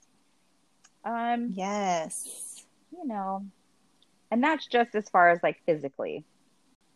um 1.05 1.53
yes 1.53 2.49
you 2.91 3.07
know, 3.07 3.45
and 4.31 4.43
that's 4.43 4.67
just 4.67 4.95
as 4.95 5.09
far 5.09 5.29
as 5.29 5.41
like 5.43 5.61
physically. 5.65 6.23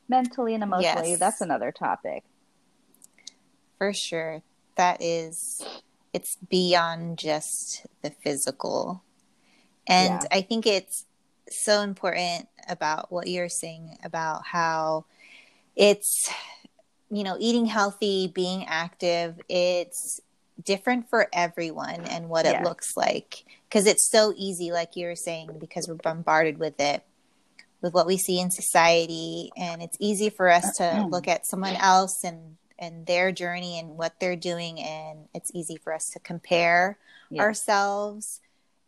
Mentally 0.09 0.53
and 0.53 0.63
emotionally, 0.63 1.11
yes. 1.11 1.19
that's 1.19 1.41
another 1.41 1.71
topic. 1.71 2.23
For 3.77 3.93
sure. 3.93 4.43
That 4.75 5.01
is, 5.01 5.65
it's 6.13 6.35
beyond 6.35 7.17
just 7.17 7.85
the 8.01 8.09
physical. 8.09 9.03
And 9.87 10.21
yeah. 10.21 10.27
I 10.31 10.41
think 10.41 10.65
it's 10.65 11.05
so 11.49 11.81
important 11.81 12.47
about 12.67 13.11
what 13.11 13.27
you're 13.27 13.49
saying 13.49 13.97
about 14.03 14.45
how 14.45 15.05
it's, 15.75 16.29
you 17.09 17.23
know, 17.23 17.35
eating 17.39 17.65
healthy, 17.65 18.27
being 18.27 18.65
active, 18.65 19.39
it's 19.49 20.21
different 20.63 21.09
for 21.09 21.27
everyone 21.33 22.01
and 22.01 22.29
what 22.29 22.45
yeah. 22.45 22.59
it 22.59 22.63
looks 22.63 22.95
like 22.95 23.43
because 23.67 23.87
it's 23.87 24.09
so 24.11 24.33
easy 24.37 24.71
like 24.71 24.95
you 24.95 25.07
were 25.07 25.15
saying 25.15 25.49
because 25.59 25.87
we're 25.87 25.95
bombarded 25.95 26.59
with 26.59 26.79
it 26.79 27.03
with 27.81 27.93
what 27.93 28.05
we 28.05 28.17
see 28.17 28.39
in 28.39 28.51
society 28.51 29.51
and 29.57 29.81
it's 29.81 29.97
easy 29.99 30.29
for 30.29 30.49
us 30.49 30.65
to 30.77 31.05
look 31.09 31.27
at 31.27 31.45
someone 31.47 31.75
else 31.75 32.23
and 32.23 32.57
and 32.79 33.05
their 33.05 33.31
journey 33.31 33.79
and 33.79 33.97
what 33.97 34.19
they're 34.19 34.35
doing 34.35 34.79
and 34.79 35.27
it's 35.33 35.51
easy 35.53 35.77
for 35.77 35.93
us 35.93 36.09
to 36.13 36.19
compare 36.19 36.97
Yeah. 37.29 37.41
ourselves 37.41 38.41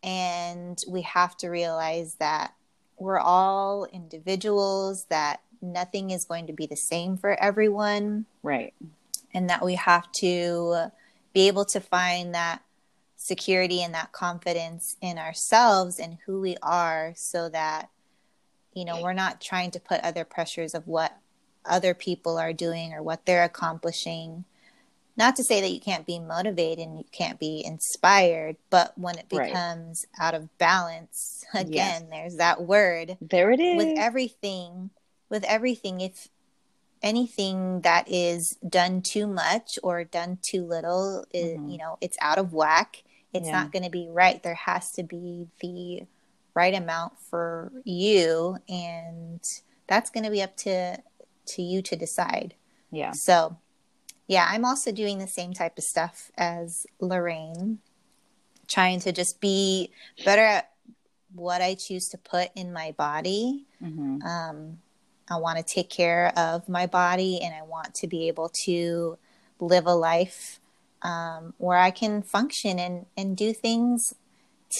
and 0.03 0.77
we 0.87 1.01
have 1.01 1.35
to 1.37 1.49
realize 1.49 2.15
that 2.19 2.53
we're 2.97 3.19
all 3.19 3.85
individuals 3.85 5.05
that 5.05 5.41
nothing 5.61 6.11
is 6.11 6.25
going 6.25 6.47
to 6.47 6.53
be 6.53 6.65
the 6.65 6.75
same 6.75 7.17
for 7.17 7.31
everyone 7.41 8.25
Right. 8.43 8.73
and 9.33 9.49
that 9.49 9.63
we 9.65 9.75
have 9.75 10.11
to 10.13 10.91
be 11.33 11.47
able 11.47 11.65
to 11.65 11.79
find 11.79 12.33
that 12.35 12.61
security 13.17 13.81
and 13.81 13.93
that 13.93 14.11
confidence 14.11 14.97
in 15.01 15.17
ourselves 15.17 15.99
and 15.99 16.17
who 16.25 16.41
we 16.41 16.55
are 16.61 17.13
so 17.15 17.49
that 17.49 17.89
you 18.73 18.85
know 18.85 19.01
we're 19.01 19.13
not 19.13 19.41
trying 19.41 19.71
to 19.71 19.79
put 19.79 19.99
other 20.01 20.23
pressures 20.25 20.75
of 20.75 20.87
what 20.87 21.17
other 21.65 21.93
people 21.93 22.37
are 22.37 22.53
doing 22.53 22.93
or 22.93 23.01
what 23.01 23.25
they're 23.25 23.43
accomplishing 23.43 24.43
not 25.17 25.35
to 25.37 25.43
say 25.43 25.61
that 25.61 25.71
you 25.71 25.79
can't 25.79 26.05
be 26.05 26.19
motivated 26.19 26.85
and 26.85 26.97
you 26.97 27.05
can't 27.11 27.39
be 27.39 27.63
inspired 27.65 28.57
but 28.69 28.97
when 28.97 29.17
it 29.17 29.25
Right. 29.31 29.47
becomes 29.47 30.05
out 30.19 30.33
of 30.33 30.55
balance 30.57 31.43
again 31.53 32.03
Yes. 32.03 32.09
there's 32.09 32.35
that 32.37 32.61
word 32.63 33.17
There 33.21 33.51
it 33.51 33.59
is. 33.59 33.75
with 33.77 33.93
everything 33.97 34.89
with 35.29 35.43
everything 35.45 36.01
if 36.01 36.27
anything 37.01 37.81
that 37.81 38.09
is 38.09 38.57
done 38.67 39.01
too 39.01 39.27
much 39.27 39.77
or 39.83 40.03
done 40.03 40.39
too 40.41 40.65
little 40.65 41.25
is 41.31 41.57
Mhm. 41.59 41.71
you 41.71 41.77
know 41.77 41.97
it's 42.01 42.17
out 42.21 42.37
of 42.37 42.53
whack 42.53 43.03
it's 43.33 43.47
Yeah. 43.47 43.61
not 43.63 43.71
going 43.71 43.83
to 43.83 43.89
be 43.89 44.07
right 44.09 44.41
there 44.43 44.55
has 44.55 44.91
to 44.93 45.03
be 45.03 45.47
the 45.59 46.07
right 46.53 46.73
amount 46.73 47.19
for 47.19 47.71
you 47.83 48.57
and 48.69 49.41
that's 49.87 50.09
going 50.09 50.23
to 50.23 50.31
be 50.31 50.41
up 50.41 50.55
to 50.57 50.97
to 51.45 51.61
you 51.61 51.81
to 51.83 51.95
decide 51.95 52.55
yeah. 52.91 53.11
so 53.11 53.57
yeah 54.27 54.47
i'm 54.49 54.65
also 54.65 54.91
doing 54.91 55.19
the 55.19 55.27
same 55.27 55.53
type 55.53 55.77
of 55.77 55.83
stuff 55.83 56.31
as 56.37 56.85
lorraine 56.99 57.79
trying 58.67 58.99
to 58.99 59.11
just 59.11 59.39
be 59.39 59.91
better 60.23 60.41
at 60.41 60.71
what 61.33 61.61
i 61.61 61.75
choose 61.75 62.07
to 62.07 62.17
put 62.17 62.49
in 62.55 62.73
my 62.73 62.91
body 62.91 63.65
hmm 63.79 64.19
um, 64.25 64.77
I 65.29 65.37
want 65.37 65.57
to 65.57 65.63
take 65.63 65.89
care 65.89 66.31
of 66.37 66.69
my 66.69 66.85
body 66.85 67.39
and 67.41 67.53
I 67.53 67.63
want 67.63 67.95
to 67.95 68.07
be 68.07 68.27
able 68.27 68.51
to 68.65 69.17
live 69.59 69.87
a 69.87 69.95
life 69.95 70.59
um, 71.01 71.53
where 71.57 71.77
I 71.77 71.91
can 71.91 72.21
function 72.21 72.79
and, 72.79 73.05
and 73.17 73.35
do 73.35 73.53
things 73.53 74.13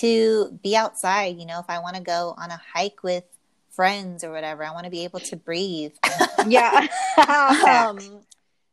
to 0.02 0.60
be 0.64 0.76
outside. 0.76 1.38
You 1.38 1.46
know, 1.46 1.60
if 1.60 1.66
I 1.70 1.80
want 1.80 1.96
to 1.96 2.02
go 2.02 2.36
on 2.38 2.52
a 2.52 2.62
hike 2.74 3.02
with 3.04 3.24
friends 3.72 4.24
or 4.24 4.32
whatever, 4.32 4.64
I 4.64 4.72
want 4.72 4.86
to 4.86 4.92
be 4.92 5.04
able 5.04 5.20
to 5.22 5.36
breathe. 5.36 5.94
Yeah. 6.48 6.88
um, 7.18 8.22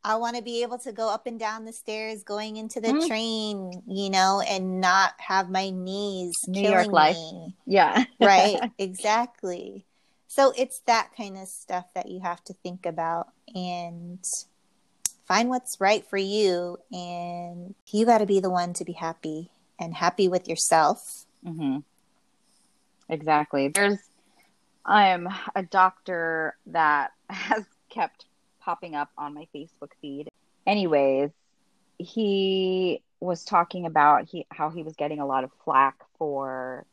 I 0.05 0.17
want 0.17 0.37
to 0.37 0.43
be 0.43 0.63
able 0.63 0.79
to 0.79 0.93
go 0.93 1.09
up 1.09 1.27
and 1.27 1.39
down 1.39 1.65
the 1.65 1.73
stairs 1.73 2.25
going 2.25 2.57
into 2.57 2.81
the 2.81 2.89
Mm. 2.89 3.07
train, 3.07 3.83
you 3.87 4.11
know, 4.11 4.41
and 4.41 4.81
not 4.81 5.13
have 5.19 5.49
my 5.49 5.71
knees 5.71 6.33
New 6.49 6.61
killing 6.61 6.75
York 6.75 6.93
life. 6.93 7.17
me 7.17 7.55
yeah. 7.67 8.05
right 8.21 8.61
exactly 8.79 9.85
so 10.27 10.53
it's 10.57 10.81
that 10.87 11.11
kind 11.17 11.37
of 11.37 11.47
stuff 11.47 11.85
that 11.95 12.09
you 12.09 12.21
have 12.21 12.43
to 12.45 12.55
think 12.55 12.87
about 12.87 13.29
and 13.55 14.19
find 15.27 15.49
what's 15.51 15.79
right 15.81 16.05
for 16.09 16.17
you 16.17 16.79
and 16.91 17.75
you 17.91 18.05
got 18.07 18.19
to 18.19 18.27
be 18.27 18.41
the 18.41 18.51
one 18.51 18.73
to 18.73 18.85
be 18.85 18.93
happy 18.93 19.51
and 19.79 19.95
happy 19.95 20.29
with 20.29 20.49
yourself 20.49 21.27
Mm-hmm. 21.47 21.79
Exactly. 23.09 23.69
There's, 23.69 23.99
I'm 24.87 25.29
a 25.55 25.63
doctor 25.63 26.57
that 26.67 27.13
has 27.31 27.65
kept 27.91 28.25
popping 28.65 28.95
up 28.95 29.11
on 29.17 29.35
my 29.35 29.47
Facebook 29.55 29.91
feed. 30.01 30.29
Anyways, 30.67 31.31
he 31.99 33.03
was 33.21 33.45
talking 33.45 33.87
about 33.87 34.29
he 34.29 34.47
how 34.51 34.71
he 34.71 34.83
was 34.83 34.95
getting 34.95 35.21
a 35.21 35.27
lot 35.27 35.45
of 35.45 35.51
flack 35.65 35.97
for 36.19 36.85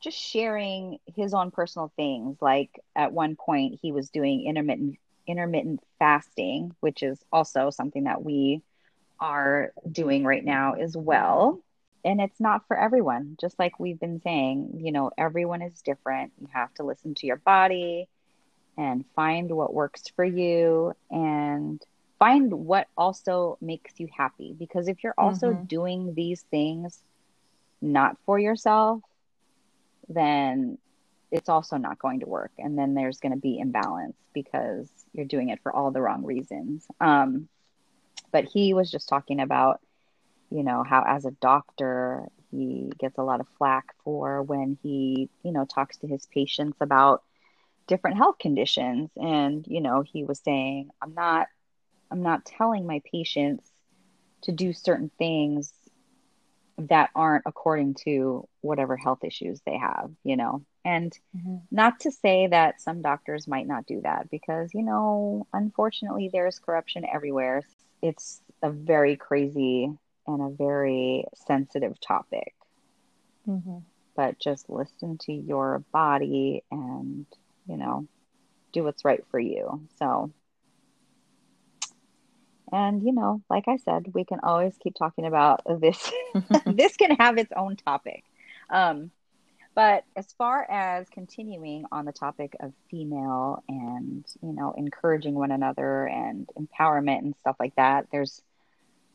just 0.00 0.18
sharing 0.18 0.98
his 1.16 1.34
own 1.34 1.50
personal 1.50 1.92
things. 1.96 2.36
Like 2.40 2.70
at 2.94 3.12
one 3.12 3.36
point, 3.36 3.78
he 3.82 3.92
was 3.92 4.10
doing 4.10 4.46
intermittent 4.46 4.98
intermittent 5.26 5.80
fasting, 5.98 6.74
which 6.80 7.02
is 7.02 7.18
also 7.32 7.70
something 7.70 8.04
that 8.04 8.22
we 8.22 8.62
are 9.20 9.72
doing 9.90 10.24
right 10.24 10.44
now 10.44 10.74
as 10.74 10.96
well 10.96 11.60
and 12.04 12.20
it's 12.20 12.40
not 12.40 12.66
for 12.68 12.76
everyone 12.76 13.36
just 13.40 13.58
like 13.58 13.80
we've 13.80 13.98
been 13.98 14.20
saying 14.20 14.80
you 14.82 14.92
know 14.92 15.10
everyone 15.16 15.62
is 15.62 15.80
different 15.82 16.32
you 16.40 16.48
have 16.52 16.72
to 16.74 16.82
listen 16.82 17.14
to 17.14 17.26
your 17.26 17.36
body 17.36 18.08
and 18.76 19.04
find 19.14 19.50
what 19.50 19.74
works 19.74 20.02
for 20.14 20.24
you 20.24 20.92
and 21.10 21.80
find 22.18 22.52
what 22.52 22.86
also 22.96 23.58
makes 23.60 23.98
you 23.98 24.08
happy. 24.16 24.54
Because 24.58 24.88
if 24.88 25.02
you're 25.02 25.14
also 25.18 25.52
Mhm. 25.52 25.68
doing 25.68 26.14
these 26.14 26.44
things 26.50 27.02
not 27.80 28.16
for 28.26 28.38
yourself 28.38 29.00
then 30.08 30.78
it's 31.30 31.48
also 31.48 31.76
not 31.76 31.98
going 31.98 32.20
to 32.20 32.26
work. 32.26 32.52
And 32.58 32.78
then 32.78 32.94
there's 32.94 33.18
going 33.18 33.32
to 33.32 33.38
be 33.40 33.58
imbalance 33.58 34.16
because 34.34 34.90
you're 35.12 35.26
doing 35.26 35.48
it 35.50 35.60
for 35.62 35.74
all 35.74 35.90
the 35.90 36.00
wrong 36.02 36.24
reasons. 36.24 36.86
Um 37.00 37.48
but 38.32 38.44
he 38.44 38.74
was 38.74 38.90
just 38.90 39.08
talking 39.08 39.40
about 39.40 39.80
you 40.50 40.62
know 40.62 40.84
how 40.88 41.02
as 41.06 41.24
a 41.24 41.30
doctor 41.40 42.26
he 42.50 42.90
gets 42.98 43.18
a 43.18 43.22
lot 43.22 43.40
of 43.40 43.46
flack 43.58 43.84
for 44.04 44.42
when 44.42 44.78
he 44.82 45.28
you 45.42 45.52
know 45.52 45.64
talks 45.64 45.98
to 45.98 46.06
his 46.06 46.26
patients 46.32 46.78
about 46.80 47.22
different 47.86 48.16
health 48.16 48.38
conditions. 48.38 49.10
And 49.16 49.64
you 49.66 49.80
know 49.80 50.02
he 50.02 50.24
was 50.24 50.40
saying 50.40 50.90
i'm 51.02 51.14
not 51.14 51.46
i'm 52.10 52.22
not 52.22 52.44
telling 52.44 52.86
my 52.86 53.00
patients 53.10 53.70
to 54.42 54.52
do 54.52 54.72
certain 54.72 55.10
things 55.18 55.72
that 56.76 57.10
aren't 57.14 57.44
according 57.46 57.94
to 57.94 58.46
whatever 58.60 58.96
health 58.96 59.22
issues 59.24 59.60
they 59.64 59.76
have 59.76 60.10
you 60.24 60.36
know? 60.36 60.64
And 60.86 61.18
not 61.70 62.00
to 62.00 62.10
say 62.10 62.46
that 62.48 62.80
some 62.80 63.00
doctors 63.00 63.48
might 63.48 63.66
not 63.66 63.86
do 63.86 64.02
that 64.02 64.30
because 64.30 64.74
you 64.74 64.82
know 64.82 65.46
unfortunately 65.52 66.30
there's 66.32 66.58
corruption 66.58 67.04
everywhere. 67.10 67.62
It's 68.02 68.42
a 68.62 68.70
very 68.70 69.16
crazy 69.16 69.90
and 70.26 70.42
a 70.42 70.54
very 70.54 71.26
sensitive 71.46 71.98
topic. 72.00 72.54
Mm-hmm. 73.48 73.78
but 74.16 74.38
just 74.38 74.70
listen 74.70 75.18
to 75.18 75.32
your 75.32 75.84
body 75.92 76.64
and 76.70 77.26
you 77.66 77.76
know 77.76 78.06
do 78.72 78.84
what's 78.84 79.04
right 79.04 79.24
for 79.30 79.38
you. 79.38 79.80
So 79.98 80.30
and 82.72 83.02
you 83.02 83.12
know 83.12 83.42
like 83.50 83.68
i 83.68 83.76
said 83.76 84.06
we 84.14 84.24
can 84.24 84.40
always 84.42 84.74
keep 84.82 84.94
talking 84.94 85.26
about 85.26 85.60
this 85.80 86.10
this 86.66 86.96
can 86.96 87.14
have 87.16 87.38
its 87.38 87.52
own 87.56 87.76
topic. 87.76 88.24
Um 88.70 89.10
but 89.74 90.04
as 90.14 90.26
far 90.38 90.64
as 90.70 91.08
continuing 91.08 91.84
on 91.90 92.04
the 92.04 92.12
topic 92.12 92.56
of 92.60 92.72
female 92.90 93.62
and 93.68 94.24
you 94.42 94.52
know 94.52 94.72
encouraging 94.76 95.34
one 95.34 95.50
another 95.50 96.06
and 96.06 96.48
empowerment 96.58 97.18
and 97.18 97.34
stuff 97.40 97.56
like 97.58 97.74
that 97.76 98.06
there's 98.10 98.40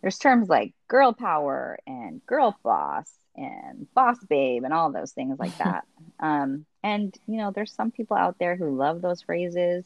there's 0.02 0.18
terms 0.18 0.48
like 0.48 0.74
girl 0.88 1.14
power 1.14 1.78
and 1.86 2.26
girl 2.26 2.58
boss 2.64 3.12
and 3.36 3.88
boss 3.94 4.18
babe 4.30 4.64
and 4.64 4.74
all 4.74 4.92
those 4.92 5.12
things 5.12 5.40
like 5.40 5.58
that. 5.58 5.86
Um, 6.20 6.66
and 6.84 7.16
you 7.28 7.38
know 7.38 7.52
there's 7.52 7.74
some 7.74 7.92
people 7.92 8.18
out 8.18 8.38
there 8.40 8.56
who 8.56 8.76
love 8.76 9.02
those 9.02 9.22
phrases 9.22 9.86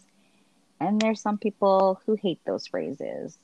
and 0.79 0.99
there's 0.99 1.21
some 1.21 1.37
people 1.37 1.99
who 2.05 2.15
hate 2.15 2.39
those 2.45 2.67
phrases. 2.67 3.37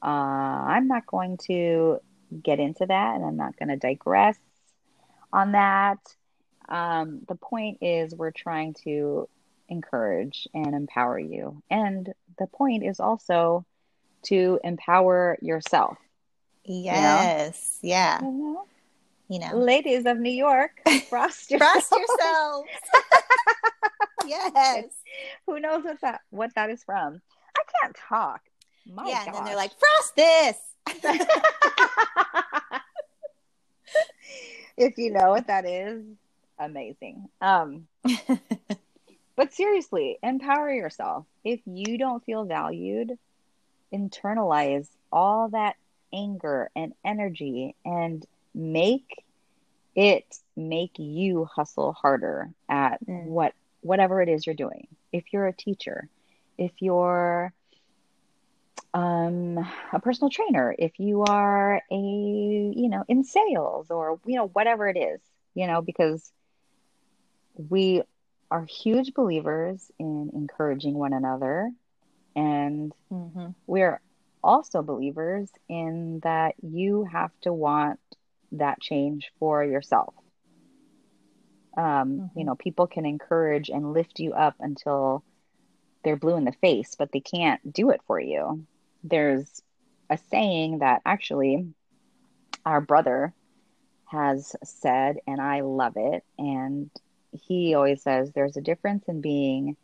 Uh, 0.00 0.06
i'm 0.06 0.86
not 0.86 1.06
going 1.06 1.36
to 1.36 1.98
get 2.42 2.60
into 2.60 2.86
that 2.86 3.16
and 3.16 3.24
i'm 3.24 3.36
not 3.36 3.56
going 3.58 3.68
to 3.68 3.76
digress 3.76 4.38
on 5.32 5.52
that. 5.52 5.98
Um, 6.68 7.20
the 7.26 7.34
point 7.34 7.78
is 7.80 8.14
we're 8.14 8.30
trying 8.30 8.74
to 8.84 9.28
encourage 9.68 10.48
and 10.54 10.74
empower 10.74 11.18
you. 11.18 11.62
And 11.70 12.12
the 12.38 12.46
point 12.46 12.84
is 12.84 13.00
also 13.00 13.64
to 14.24 14.58
empower 14.64 15.38
yourself. 15.40 15.96
Yes 16.64 17.78
yeah. 17.82 18.20
You 18.22 18.30
know? 18.30 18.66
You 19.28 19.38
know. 19.38 19.56
Ladies 19.56 20.06
of 20.06 20.18
new 20.18 20.30
york 20.30 20.80
frost 21.08 21.50
yourself. 21.50 21.72
trust 21.72 21.92
yourselves. 21.92 22.68
Yes. 24.26 24.84
Who 25.46 25.58
knows 25.58 25.84
what 25.84 26.00
that 26.02 26.20
what 26.30 26.54
that 26.54 26.68
is 26.68 26.84
from? 26.84 27.22
I 27.56 27.62
can't 27.80 27.96
talk. 27.96 28.42
My 28.86 29.08
yeah 29.08 29.24
and 29.24 29.34
then 29.34 29.44
they're 29.44 29.56
like 29.56 29.72
frost 29.78 30.16
this. 30.16 30.56
If 34.76 34.96
you 34.96 35.10
know 35.10 35.30
what 35.30 35.48
that 35.48 35.66
is 35.66 36.04
amazing. 36.58 37.28
Um 37.40 37.88
but 39.34 39.52
seriously 39.52 40.18
empower 40.22 40.70
yourself. 40.72 41.24
If 41.44 41.60
you 41.64 41.98
don't 41.98 42.24
feel 42.24 42.44
valued 42.44 43.18
internalize 43.92 44.88
all 45.10 45.48
that 45.48 45.76
anger 46.12 46.70
and 46.76 46.94
energy 47.04 47.74
and 47.84 48.24
make 48.58 49.08
it 49.96 50.24
make 50.56 50.92
you 50.98 51.46
hustle 51.54 51.92
harder 51.92 52.50
at 52.68 53.00
Mm. 53.08 53.22
what 53.22 53.52
whatever 53.80 54.22
it 54.22 54.28
is 54.28 54.46
you're 54.46 54.54
doing 54.56 54.86
if 55.12 55.24
you're 55.32 55.46
a 55.46 55.56
teacher 55.56 56.08
if 56.58 56.72
you're 56.80 57.52
um, 58.94 59.58
a 59.92 60.00
personal 60.00 60.30
trainer, 60.30 60.74
if 60.78 60.98
you 60.98 61.22
are 61.22 61.76
a, 61.90 61.94
you 61.94 62.88
know, 62.88 63.04
in 63.08 63.24
sales 63.24 63.90
or, 63.90 64.20
you 64.26 64.36
know, 64.36 64.48
whatever 64.48 64.88
it 64.88 64.98
is, 64.98 65.20
you 65.54 65.66
know, 65.66 65.82
because 65.82 66.32
we 67.54 68.02
are 68.50 68.64
huge 68.64 69.14
believers 69.14 69.90
in 69.98 70.30
encouraging 70.34 70.94
one 70.94 71.12
another. 71.12 71.70
And 72.36 72.92
Mm-hmm. 73.12 73.50
we're 73.66 74.00
also 74.42 74.82
believers 74.82 75.50
in 75.68 76.20
that 76.22 76.54
you 76.62 77.04
have 77.12 77.30
to 77.42 77.52
want 77.52 78.00
that 78.52 78.80
change 78.80 79.30
for 79.38 79.64
yourself. 79.64 80.14
Um, 81.76 82.30
You 82.34 82.44
Mhm. 82.44 82.44
know, 82.44 82.56
people 82.56 82.86
can 82.86 83.06
encourage 83.06 83.68
and 83.70 83.92
lift 83.92 84.18
you 84.20 84.32
up 84.32 84.54
until 84.60 85.24
they're 86.04 86.16
blue 86.16 86.36
in 86.36 86.44
the 86.44 86.52
face, 86.52 86.94
but 86.98 87.10
they 87.12 87.20
can't 87.20 87.60
do 87.72 87.90
it 87.90 88.00
for 88.06 88.20
you. 88.20 88.66
There's 89.02 89.62
a 90.10 90.16
saying 90.18 90.78
that 90.78 91.02
actually 91.04 91.74
our 92.64 92.80
brother 92.80 93.34
has 94.06 94.54
said, 94.64 95.16
and 95.26 95.40
I 95.40 95.60
love 95.60 95.94
it. 95.96 96.24
And 96.38 96.90
he 97.32 97.74
always 97.74 98.02
says 98.02 98.32
there's 98.32 98.56
a 98.56 98.62
difference 98.62 99.04
in 99.08 99.20
being 99.20 99.76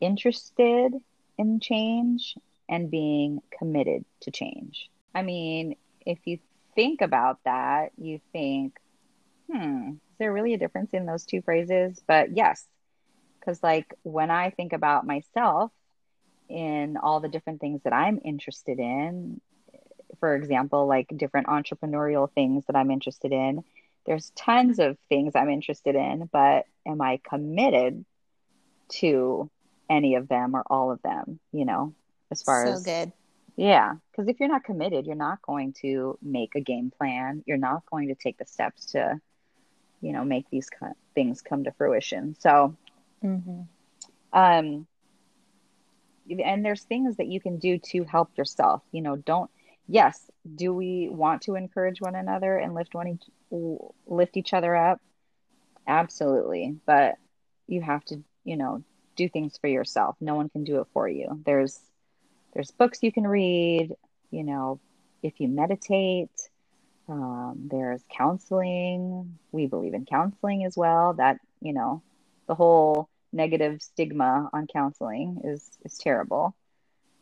interested 0.00 0.92
in 1.38 1.60
change 1.60 2.34
and 2.68 2.90
being 2.90 3.40
committed 3.58 4.04
to 4.22 4.30
change. 4.30 4.88
I 5.14 5.22
mean, 5.22 5.76
if 6.06 6.18
you 6.26 6.38
think 6.78 7.00
about 7.00 7.38
that, 7.44 7.90
you 7.96 8.20
think, 8.32 8.78
hmm, 9.50 9.90
is 9.90 10.18
there 10.20 10.32
really 10.32 10.54
a 10.54 10.58
difference 10.58 10.92
in 10.92 11.06
those 11.06 11.24
two 11.24 11.42
phrases? 11.42 12.00
But 12.06 12.36
yes, 12.36 12.64
because 13.40 13.60
like 13.64 13.92
when 14.04 14.30
I 14.30 14.50
think 14.50 14.72
about 14.72 15.04
myself 15.04 15.72
in 16.48 16.96
all 16.96 17.18
the 17.18 17.28
different 17.28 17.60
things 17.60 17.80
that 17.82 17.92
I'm 17.92 18.20
interested 18.24 18.78
in, 18.78 19.40
for 20.20 20.36
example, 20.36 20.86
like 20.86 21.08
different 21.16 21.48
entrepreneurial 21.48 22.30
things 22.32 22.64
that 22.66 22.76
I'm 22.76 22.92
interested 22.92 23.32
in, 23.32 23.64
there's 24.06 24.30
tons 24.36 24.78
of 24.78 24.96
things 25.08 25.32
I'm 25.34 25.50
interested 25.50 25.96
in, 25.96 26.30
but 26.32 26.64
am 26.86 27.00
I 27.00 27.18
committed 27.28 28.04
to 29.00 29.50
any 29.90 30.14
of 30.14 30.28
them 30.28 30.54
or 30.54 30.62
all 30.64 30.92
of 30.92 31.02
them, 31.02 31.40
you 31.50 31.64
know, 31.64 31.92
as 32.30 32.44
far 32.44 32.66
So 32.66 32.72
as 32.74 32.82
good. 32.84 33.12
Yeah, 33.58 33.94
because 34.10 34.28
if 34.28 34.40
you're 34.40 34.48
not 34.50 34.64
committed, 34.64 35.06
you're 35.06 35.16
not 35.16 35.42
going 35.42 35.74
to 35.82 36.18
make 36.22 36.56
a 36.56 36.60
game 36.62 36.92
plan. 36.96 37.44
You're 37.46 37.58
not 37.58 37.84
going 37.90 38.08
to 38.08 38.16
take 38.16 38.38
the 38.38 38.46
steps 38.46 38.86
to, 38.92 39.20
you 40.00 40.12
know, 40.12 40.24
make 40.24 40.46
these 40.50 40.70
co- 40.70 40.94
things 41.14 41.42
come 41.42 41.64
to 41.64 41.72
fruition. 41.72 42.36
So, 42.40 42.76
Mm-hmm. 43.24 43.62
um, 44.32 44.86
and 46.44 46.64
there's 46.64 46.84
things 46.84 47.16
that 47.16 47.28
you 47.28 47.40
can 47.40 47.58
do 47.58 47.78
to 47.92 48.04
help 48.04 48.30
yourself. 48.36 48.82
You 48.92 49.02
know, 49.02 49.16
don't. 49.16 49.50
Yes, 49.86 50.30
do 50.56 50.74
we 50.74 51.08
want 51.10 51.42
to 51.42 51.56
encourage 51.56 52.00
one 52.00 52.14
another 52.16 52.56
and 52.58 52.74
lift 52.74 52.94
one 52.94 53.08
each, 53.08 53.24
lift 54.06 54.36
each 54.36 54.54
other 54.54 54.76
up? 54.76 55.00
Absolutely, 55.88 56.78
but 56.86 57.16
you 57.66 57.82
have 57.82 58.04
to, 58.06 58.22
you 58.44 58.56
know, 58.56 58.84
do 59.16 59.28
things 59.28 59.58
for 59.58 59.68
yourself. 59.68 60.16
No 60.20 60.36
one 60.36 60.48
can 60.50 60.64
do 60.64 60.80
it 60.80 60.88
for 60.92 61.08
you. 61.08 61.42
There's 61.44 61.80
there's 62.58 62.72
books 62.72 63.04
you 63.04 63.12
can 63.12 63.24
read, 63.24 63.94
you 64.32 64.42
know, 64.42 64.80
if 65.22 65.38
you 65.38 65.46
meditate, 65.46 66.32
um, 67.08 67.68
there's 67.70 68.02
counseling. 68.10 69.38
We 69.52 69.66
believe 69.68 69.94
in 69.94 70.06
counseling 70.06 70.64
as 70.64 70.76
well. 70.76 71.14
That, 71.14 71.38
you 71.60 71.72
know, 71.72 72.02
the 72.48 72.56
whole 72.56 73.08
negative 73.32 73.80
stigma 73.80 74.50
on 74.52 74.66
counseling 74.66 75.42
is 75.44 75.70
is 75.84 75.98
terrible. 75.98 76.56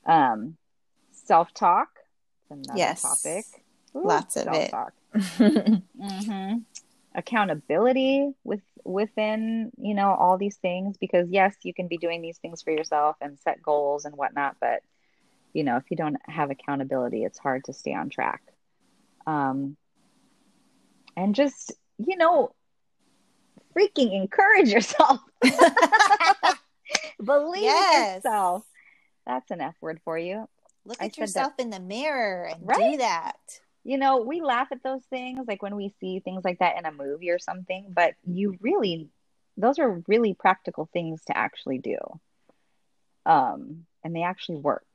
Um, 0.06 0.56
self-talk, 1.12 1.88
another 2.50 2.78
Yes. 2.78 3.02
topic. 3.02 3.44
Lots 3.92 4.36
of 4.38 4.54
it. 4.54 4.74
self-talk. 4.74 4.94
hmm 6.00 6.54
Accountability 7.14 8.30
with 8.42 8.62
within 8.84 9.70
you 9.78 9.94
know 9.94 10.14
all 10.14 10.38
these 10.38 10.56
things 10.56 10.96
because 10.98 11.28
yes, 11.30 11.54
you 11.62 11.74
can 11.74 11.88
be 11.88 11.98
doing 11.98 12.22
these 12.22 12.38
things 12.38 12.62
for 12.62 12.70
yourself 12.70 13.16
and 13.20 13.38
set 13.40 13.62
goals 13.62 14.06
and 14.06 14.16
whatnot, 14.16 14.56
but 14.62 14.80
you 15.56 15.64
know 15.64 15.76
if 15.76 15.84
you 15.90 15.96
don't 15.96 16.18
have 16.38 16.50
accountability, 16.50 17.24
it's 17.24 17.38
hard 17.38 17.64
to 17.64 17.72
stay 17.72 17.94
on 17.94 18.10
track. 18.10 18.42
Um, 19.26 19.76
and 21.16 21.34
just 21.34 21.72
you 21.98 22.16
know, 22.16 22.54
freaking 23.74 24.12
encourage 24.14 24.68
yourself. 24.68 25.20
Believe 27.24 27.62
Yes. 27.62 28.08
in 28.08 28.14
yourself. 28.16 28.64
That's 29.26 29.50
an 29.50 29.60
F 29.60 29.74
word 29.80 30.00
for 30.04 30.18
you. 30.18 30.48
Look 30.84 30.98
at 31.00 31.04
said 31.04 31.10
that- 31.12 31.18
yourself 31.18 31.52
in 31.58 31.70
the 31.70 31.80
mirror 31.80 32.44
and 32.52 32.60
do 32.68 32.96
that. 32.98 33.36
you 33.82 33.98
know, 33.98 34.18
we 34.20 34.40
laugh 34.40 34.68
at 34.72 34.82
those 34.82 35.02
things 35.10 35.46
like 35.48 35.62
when 35.62 35.74
we 35.76 35.94
see 36.00 36.20
things 36.20 36.44
like 36.44 36.58
that 36.58 36.76
in 36.78 36.84
a 36.86 36.92
movie 36.92 37.30
or 37.30 37.38
something, 37.38 37.86
but 37.88 38.14
you 38.26 38.56
really, 38.60 39.08
those 39.56 39.78
are 39.78 40.02
really 40.06 40.34
practical 40.34 40.88
things 40.92 41.22
to 41.26 41.36
actually 41.36 41.78
do. 41.78 41.96
Um, 43.24 43.86
and 44.04 44.14
they 44.14 44.22
actually 44.22 44.58
work, 44.58 44.86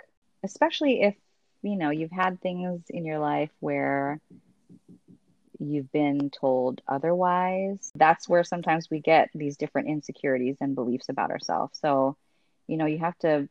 especially 0.43 1.01
if, 1.01 1.15
you 1.61 1.75
know, 1.75 1.89
you've 1.89 2.11
had 2.11 2.41
things 2.41 2.83
in 2.89 3.05
your 3.05 3.19
life 3.19 3.51
where 3.59 4.19
you've 5.59 5.91
been 5.91 6.29
told 6.29 6.81
otherwise. 6.87 7.91
That's 7.95 8.27
where 8.27 8.43
sometimes 8.43 8.89
we 8.89 8.99
get 8.99 9.29
these 9.35 9.57
different 9.57 9.89
insecurities 9.89 10.57
and 10.59 10.75
beliefs 10.75 11.09
about 11.09 11.31
ourselves. 11.31 11.77
So, 11.79 12.17
you 12.67 12.77
know, 12.77 12.85
you 12.85 12.99
have 12.99 13.17
to, 13.19 13.47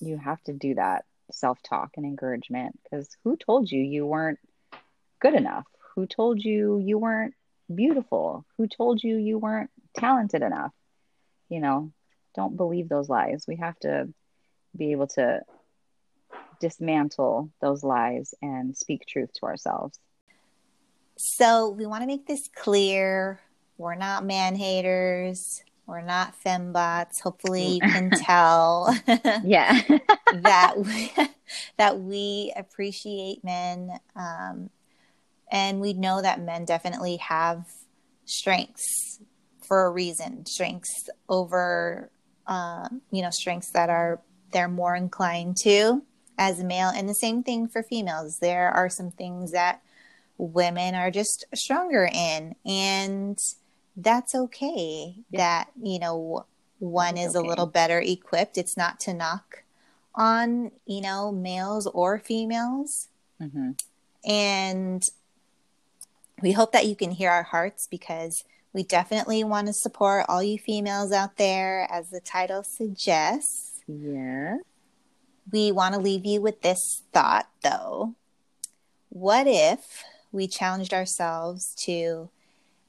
you 0.00 0.16
have 0.18 0.42
to 0.44 0.52
do 0.52 0.74
that 0.74 1.04
self-talk 1.32 1.90
and 1.96 2.06
encouragement 2.06 2.78
because 2.82 3.08
who 3.24 3.36
told 3.36 3.70
you 3.70 3.80
you 3.80 4.06
weren't 4.06 4.38
good 5.20 5.34
enough 5.34 5.66
who 5.94 6.06
told 6.06 6.42
you 6.42 6.78
you 6.78 6.98
weren't 6.98 7.34
beautiful 7.74 8.44
who 8.56 8.66
told 8.66 9.02
you 9.02 9.16
you 9.16 9.38
weren't 9.38 9.70
talented 9.94 10.42
enough 10.42 10.72
you 11.48 11.60
know 11.60 11.90
don't 12.34 12.56
believe 12.56 12.88
those 12.88 13.08
lies 13.08 13.44
we 13.48 13.56
have 13.56 13.78
to 13.80 14.08
be 14.76 14.92
able 14.92 15.06
to 15.06 15.40
dismantle 16.60 17.50
those 17.60 17.82
lies 17.82 18.34
and 18.42 18.76
speak 18.76 19.06
truth 19.06 19.32
to 19.34 19.46
ourselves 19.46 19.98
So 21.16 21.70
we 21.70 21.86
want 21.86 22.02
to 22.02 22.06
make 22.06 22.26
this 22.26 22.48
clear. 22.54 23.40
We're 23.78 23.94
not 23.94 24.24
man 24.24 24.56
haters. 24.56 25.62
We're 25.86 26.02
not 26.02 26.34
fembots. 26.44 27.20
Hopefully 27.22 27.74
you 27.74 27.80
can 27.80 28.10
tell 28.10 28.96
yeah 29.44 29.80
that 30.34 30.74
we, 30.76 31.12
that 31.78 32.00
we 32.00 32.52
appreciate 32.56 33.44
men, 33.44 33.92
um, 34.16 34.70
and 35.50 35.80
we 35.80 35.92
know 35.92 36.20
that 36.20 36.40
men 36.40 36.64
definitely 36.64 37.16
have 37.18 37.66
strengths 38.24 39.20
for 39.62 39.86
a 39.86 39.90
reason. 39.90 40.44
Strengths 40.46 41.08
over, 41.28 42.10
um, 42.48 43.02
you 43.12 43.22
know, 43.22 43.30
strengths 43.30 43.70
that 43.70 43.88
are 43.88 44.20
they're 44.52 44.68
more 44.68 44.96
inclined 44.96 45.56
to 45.62 46.02
as 46.38 46.60
a 46.60 46.64
male, 46.64 46.90
and 46.94 47.08
the 47.08 47.14
same 47.14 47.42
thing 47.42 47.68
for 47.68 47.82
females. 47.82 48.38
There 48.38 48.70
are 48.70 48.88
some 48.88 49.10
things 49.10 49.52
that 49.52 49.82
women 50.38 50.94
are 50.94 51.10
just 51.10 51.44
stronger 51.54 52.08
in, 52.12 52.54
and 52.64 53.38
that's 53.96 54.34
okay. 54.34 55.16
Yeah. 55.30 55.38
That 55.38 55.70
you 55.80 55.98
know 55.98 56.46
one 56.78 57.16
is 57.16 57.30
is 57.30 57.34
a 57.36 57.42
little 57.42 57.66
better 57.66 58.00
equipped. 58.00 58.58
It's 58.58 58.76
not 58.76 59.00
to 59.00 59.14
knock 59.14 59.62
on 60.16 60.70
you 60.86 61.00
know 61.00 61.30
males 61.30 61.86
or 61.86 62.18
females 62.18 63.08
hmm 63.38 63.72
and 64.24 65.02
we 66.42 66.50
hope 66.50 66.72
that 66.72 66.86
you 66.86 66.96
can 66.96 67.12
hear 67.12 67.30
our 67.30 67.44
hearts 67.44 67.86
because 67.88 68.42
we 68.72 68.82
definitely 68.82 69.44
want 69.44 69.68
to 69.68 69.72
support 69.72 70.26
all 70.28 70.42
you 70.42 70.58
females 70.58 71.12
out 71.12 71.36
there 71.36 71.86
as 71.90 72.10
the 72.10 72.20
title 72.20 72.62
suggests 72.64 73.82
yeah 73.86 74.56
we 75.52 75.70
want 75.72 75.94
to 75.94 76.00
leave 76.00 76.24
you 76.26 76.40
with 76.40 76.62
this 76.62 77.02
thought 77.12 77.48
though 77.62 78.14
what 79.08 79.46
if 79.46 80.04
we 80.32 80.46
challenged 80.46 80.92
ourselves 80.92 81.74
to 81.74 82.28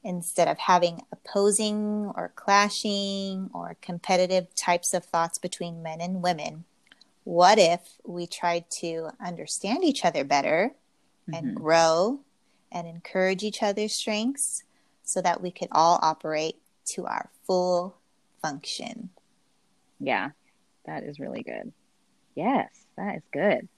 instead 0.04 0.48
of 0.48 0.58
having 0.58 1.02
opposing 1.12 2.10
or 2.14 2.32
clashing 2.34 3.50
or 3.54 3.76
competitive 3.80 4.54
types 4.54 4.92
of 4.94 5.04
thoughts 5.04 5.38
between 5.38 5.82
men 5.82 6.00
and 6.00 6.22
women 6.22 6.64
what 7.24 7.58
if 7.58 7.80
we 8.04 8.26
tried 8.26 8.64
to 8.70 9.10
understand 9.24 9.84
each 9.84 10.04
other 10.04 10.24
better 10.24 10.74
and 11.32 11.48
Mhm. 11.48 11.54
grow 11.54 12.20
and 12.72 12.86
encourage 12.86 13.42
each 13.42 13.62
other's 13.62 13.94
strengths 13.94 14.62
so 15.02 15.20
that 15.22 15.40
we 15.42 15.50
could 15.50 15.68
all 15.72 15.98
operate 16.02 16.60
to 16.86 17.06
our 17.06 17.30
full 17.46 17.96
function. 18.42 19.10
yeah 20.00 20.30
that 20.84 21.02
is 21.02 21.18
really 21.20 21.42
good 21.42 21.72
yes 22.38 22.70
that 22.96 23.16
is 23.16 23.22
good 23.32 23.68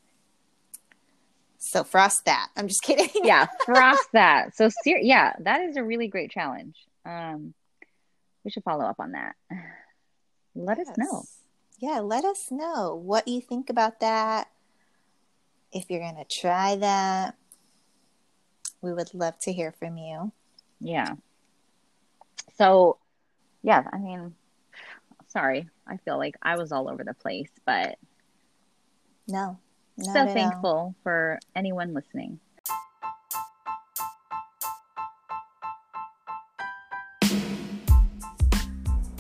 So 1.58 1.84
frost 1.84 2.24
that. 2.24 2.48
I'm 2.56 2.68
just 2.68 2.82
kidding. 2.82 3.08
yeah 3.24 3.46
frost 3.64 4.08
that 4.12 4.56
so 4.56 4.68
ser- 4.84 4.98
yeah 5.02 5.34
that 5.40 5.60
is 5.62 5.76
a 5.76 5.82
really 5.84 6.08
great 6.08 6.30
challenge 6.30 6.76
um 7.04 7.52
we 8.44 8.50
should 8.50 8.64
follow 8.64 8.84
up 8.84 8.96
on 8.98 9.12
that 9.12 9.34
let 10.54 10.78
us 10.78 10.88
know 10.98 11.22
Yeah, 11.78 12.00
let 12.00 12.24
us 12.24 12.50
know 12.50 12.94
what 12.94 13.26
you 13.28 13.40
think 13.40 13.70
about 13.70 14.00
that. 14.00 14.48
if 15.72 15.88
you're 15.88 16.00
going 16.00 16.16
to 16.16 16.24
try 16.24 16.76
that. 16.76 17.36
We 18.82 18.92
would 18.92 19.12
love 19.14 19.38
to 19.40 19.52
hear 19.52 19.72
from 19.72 19.96
you. 19.98 20.32
Yeah. 20.80 21.14
So, 22.56 22.96
yeah, 23.62 23.84
I 23.92 23.98
mean, 23.98 24.34
sorry. 25.28 25.68
I 25.86 25.96
feel 25.98 26.18
like 26.18 26.36
I 26.42 26.56
was 26.56 26.72
all 26.72 26.88
over 26.90 27.04
the 27.04 27.14
place, 27.14 27.50
but 27.66 27.96
no. 29.30 29.58
So 30.02 30.26
thankful 30.26 30.94
for 31.02 31.38
anyone 31.54 31.94
listening. 31.94 32.40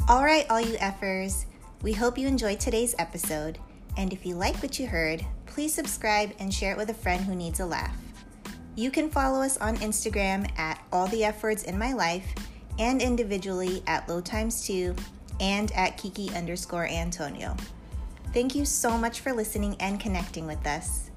All 0.08 0.24
right, 0.24 0.44
all 0.50 0.60
you 0.60 0.76
effers. 0.78 1.44
We 1.82 1.92
hope 1.92 2.18
you 2.18 2.26
enjoyed 2.26 2.58
today's 2.58 2.96
episode. 2.98 3.58
And 3.96 4.12
if 4.12 4.26
you 4.26 4.34
like 4.34 4.56
what 4.56 4.78
you 4.78 4.86
heard, 4.86 5.24
please 5.46 5.72
subscribe 5.72 6.32
and 6.38 6.52
share 6.52 6.72
it 6.72 6.78
with 6.78 6.90
a 6.90 6.94
friend 6.94 7.24
who 7.24 7.34
needs 7.34 7.60
a 7.60 7.66
laugh. 7.66 7.96
You 8.74 8.90
can 8.90 9.10
follow 9.10 9.42
us 9.42 9.56
on 9.58 9.76
Instagram 9.76 10.50
at 10.58 10.82
all 10.92 11.06
the 11.08 11.24
F 11.24 11.42
words 11.42 11.64
in 11.64 11.78
my 11.78 11.92
life 11.92 12.34
and 12.78 13.00
individually 13.00 13.82
at 13.86 14.08
low 14.08 14.20
times 14.20 14.66
two 14.66 14.96
and 15.38 15.70
at 15.72 15.96
Kiki 15.96 16.30
underscore 16.34 16.86
Antonio. 16.86 17.56
Thank 18.32 18.54
you 18.54 18.64
so 18.64 18.96
much 18.96 19.20
for 19.20 19.32
listening 19.32 19.76
and 19.80 19.98
connecting 19.98 20.46
with 20.46 20.64
us. 20.64 21.10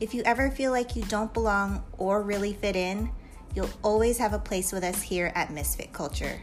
If 0.00 0.12
you 0.12 0.22
ever 0.24 0.50
feel 0.50 0.70
like 0.70 0.94
you 0.94 1.02
don't 1.04 1.32
belong 1.32 1.82
or 1.96 2.22
really 2.22 2.52
fit 2.52 2.76
in, 2.76 3.10
you'll 3.54 3.70
always 3.82 4.18
have 4.18 4.34
a 4.34 4.38
place 4.38 4.70
with 4.70 4.84
us 4.84 5.00
here 5.00 5.32
at 5.34 5.50
Misfit 5.50 5.92
Culture. 5.92 6.40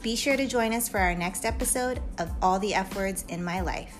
Be 0.00 0.16
sure 0.16 0.36
to 0.36 0.46
join 0.46 0.72
us 0.72 0.88
for 0.88 0.98
our 0.98 1.14
next 1.14 1.44
episode 1.44 2.00
of 2.18 2.30
All 2.40 2.58
the 2.58 2.72
F 2.72 2.96
Words 2.96 3.24
in 3.28 3.44
My 3.44 3.60
Life. 3.60 3.96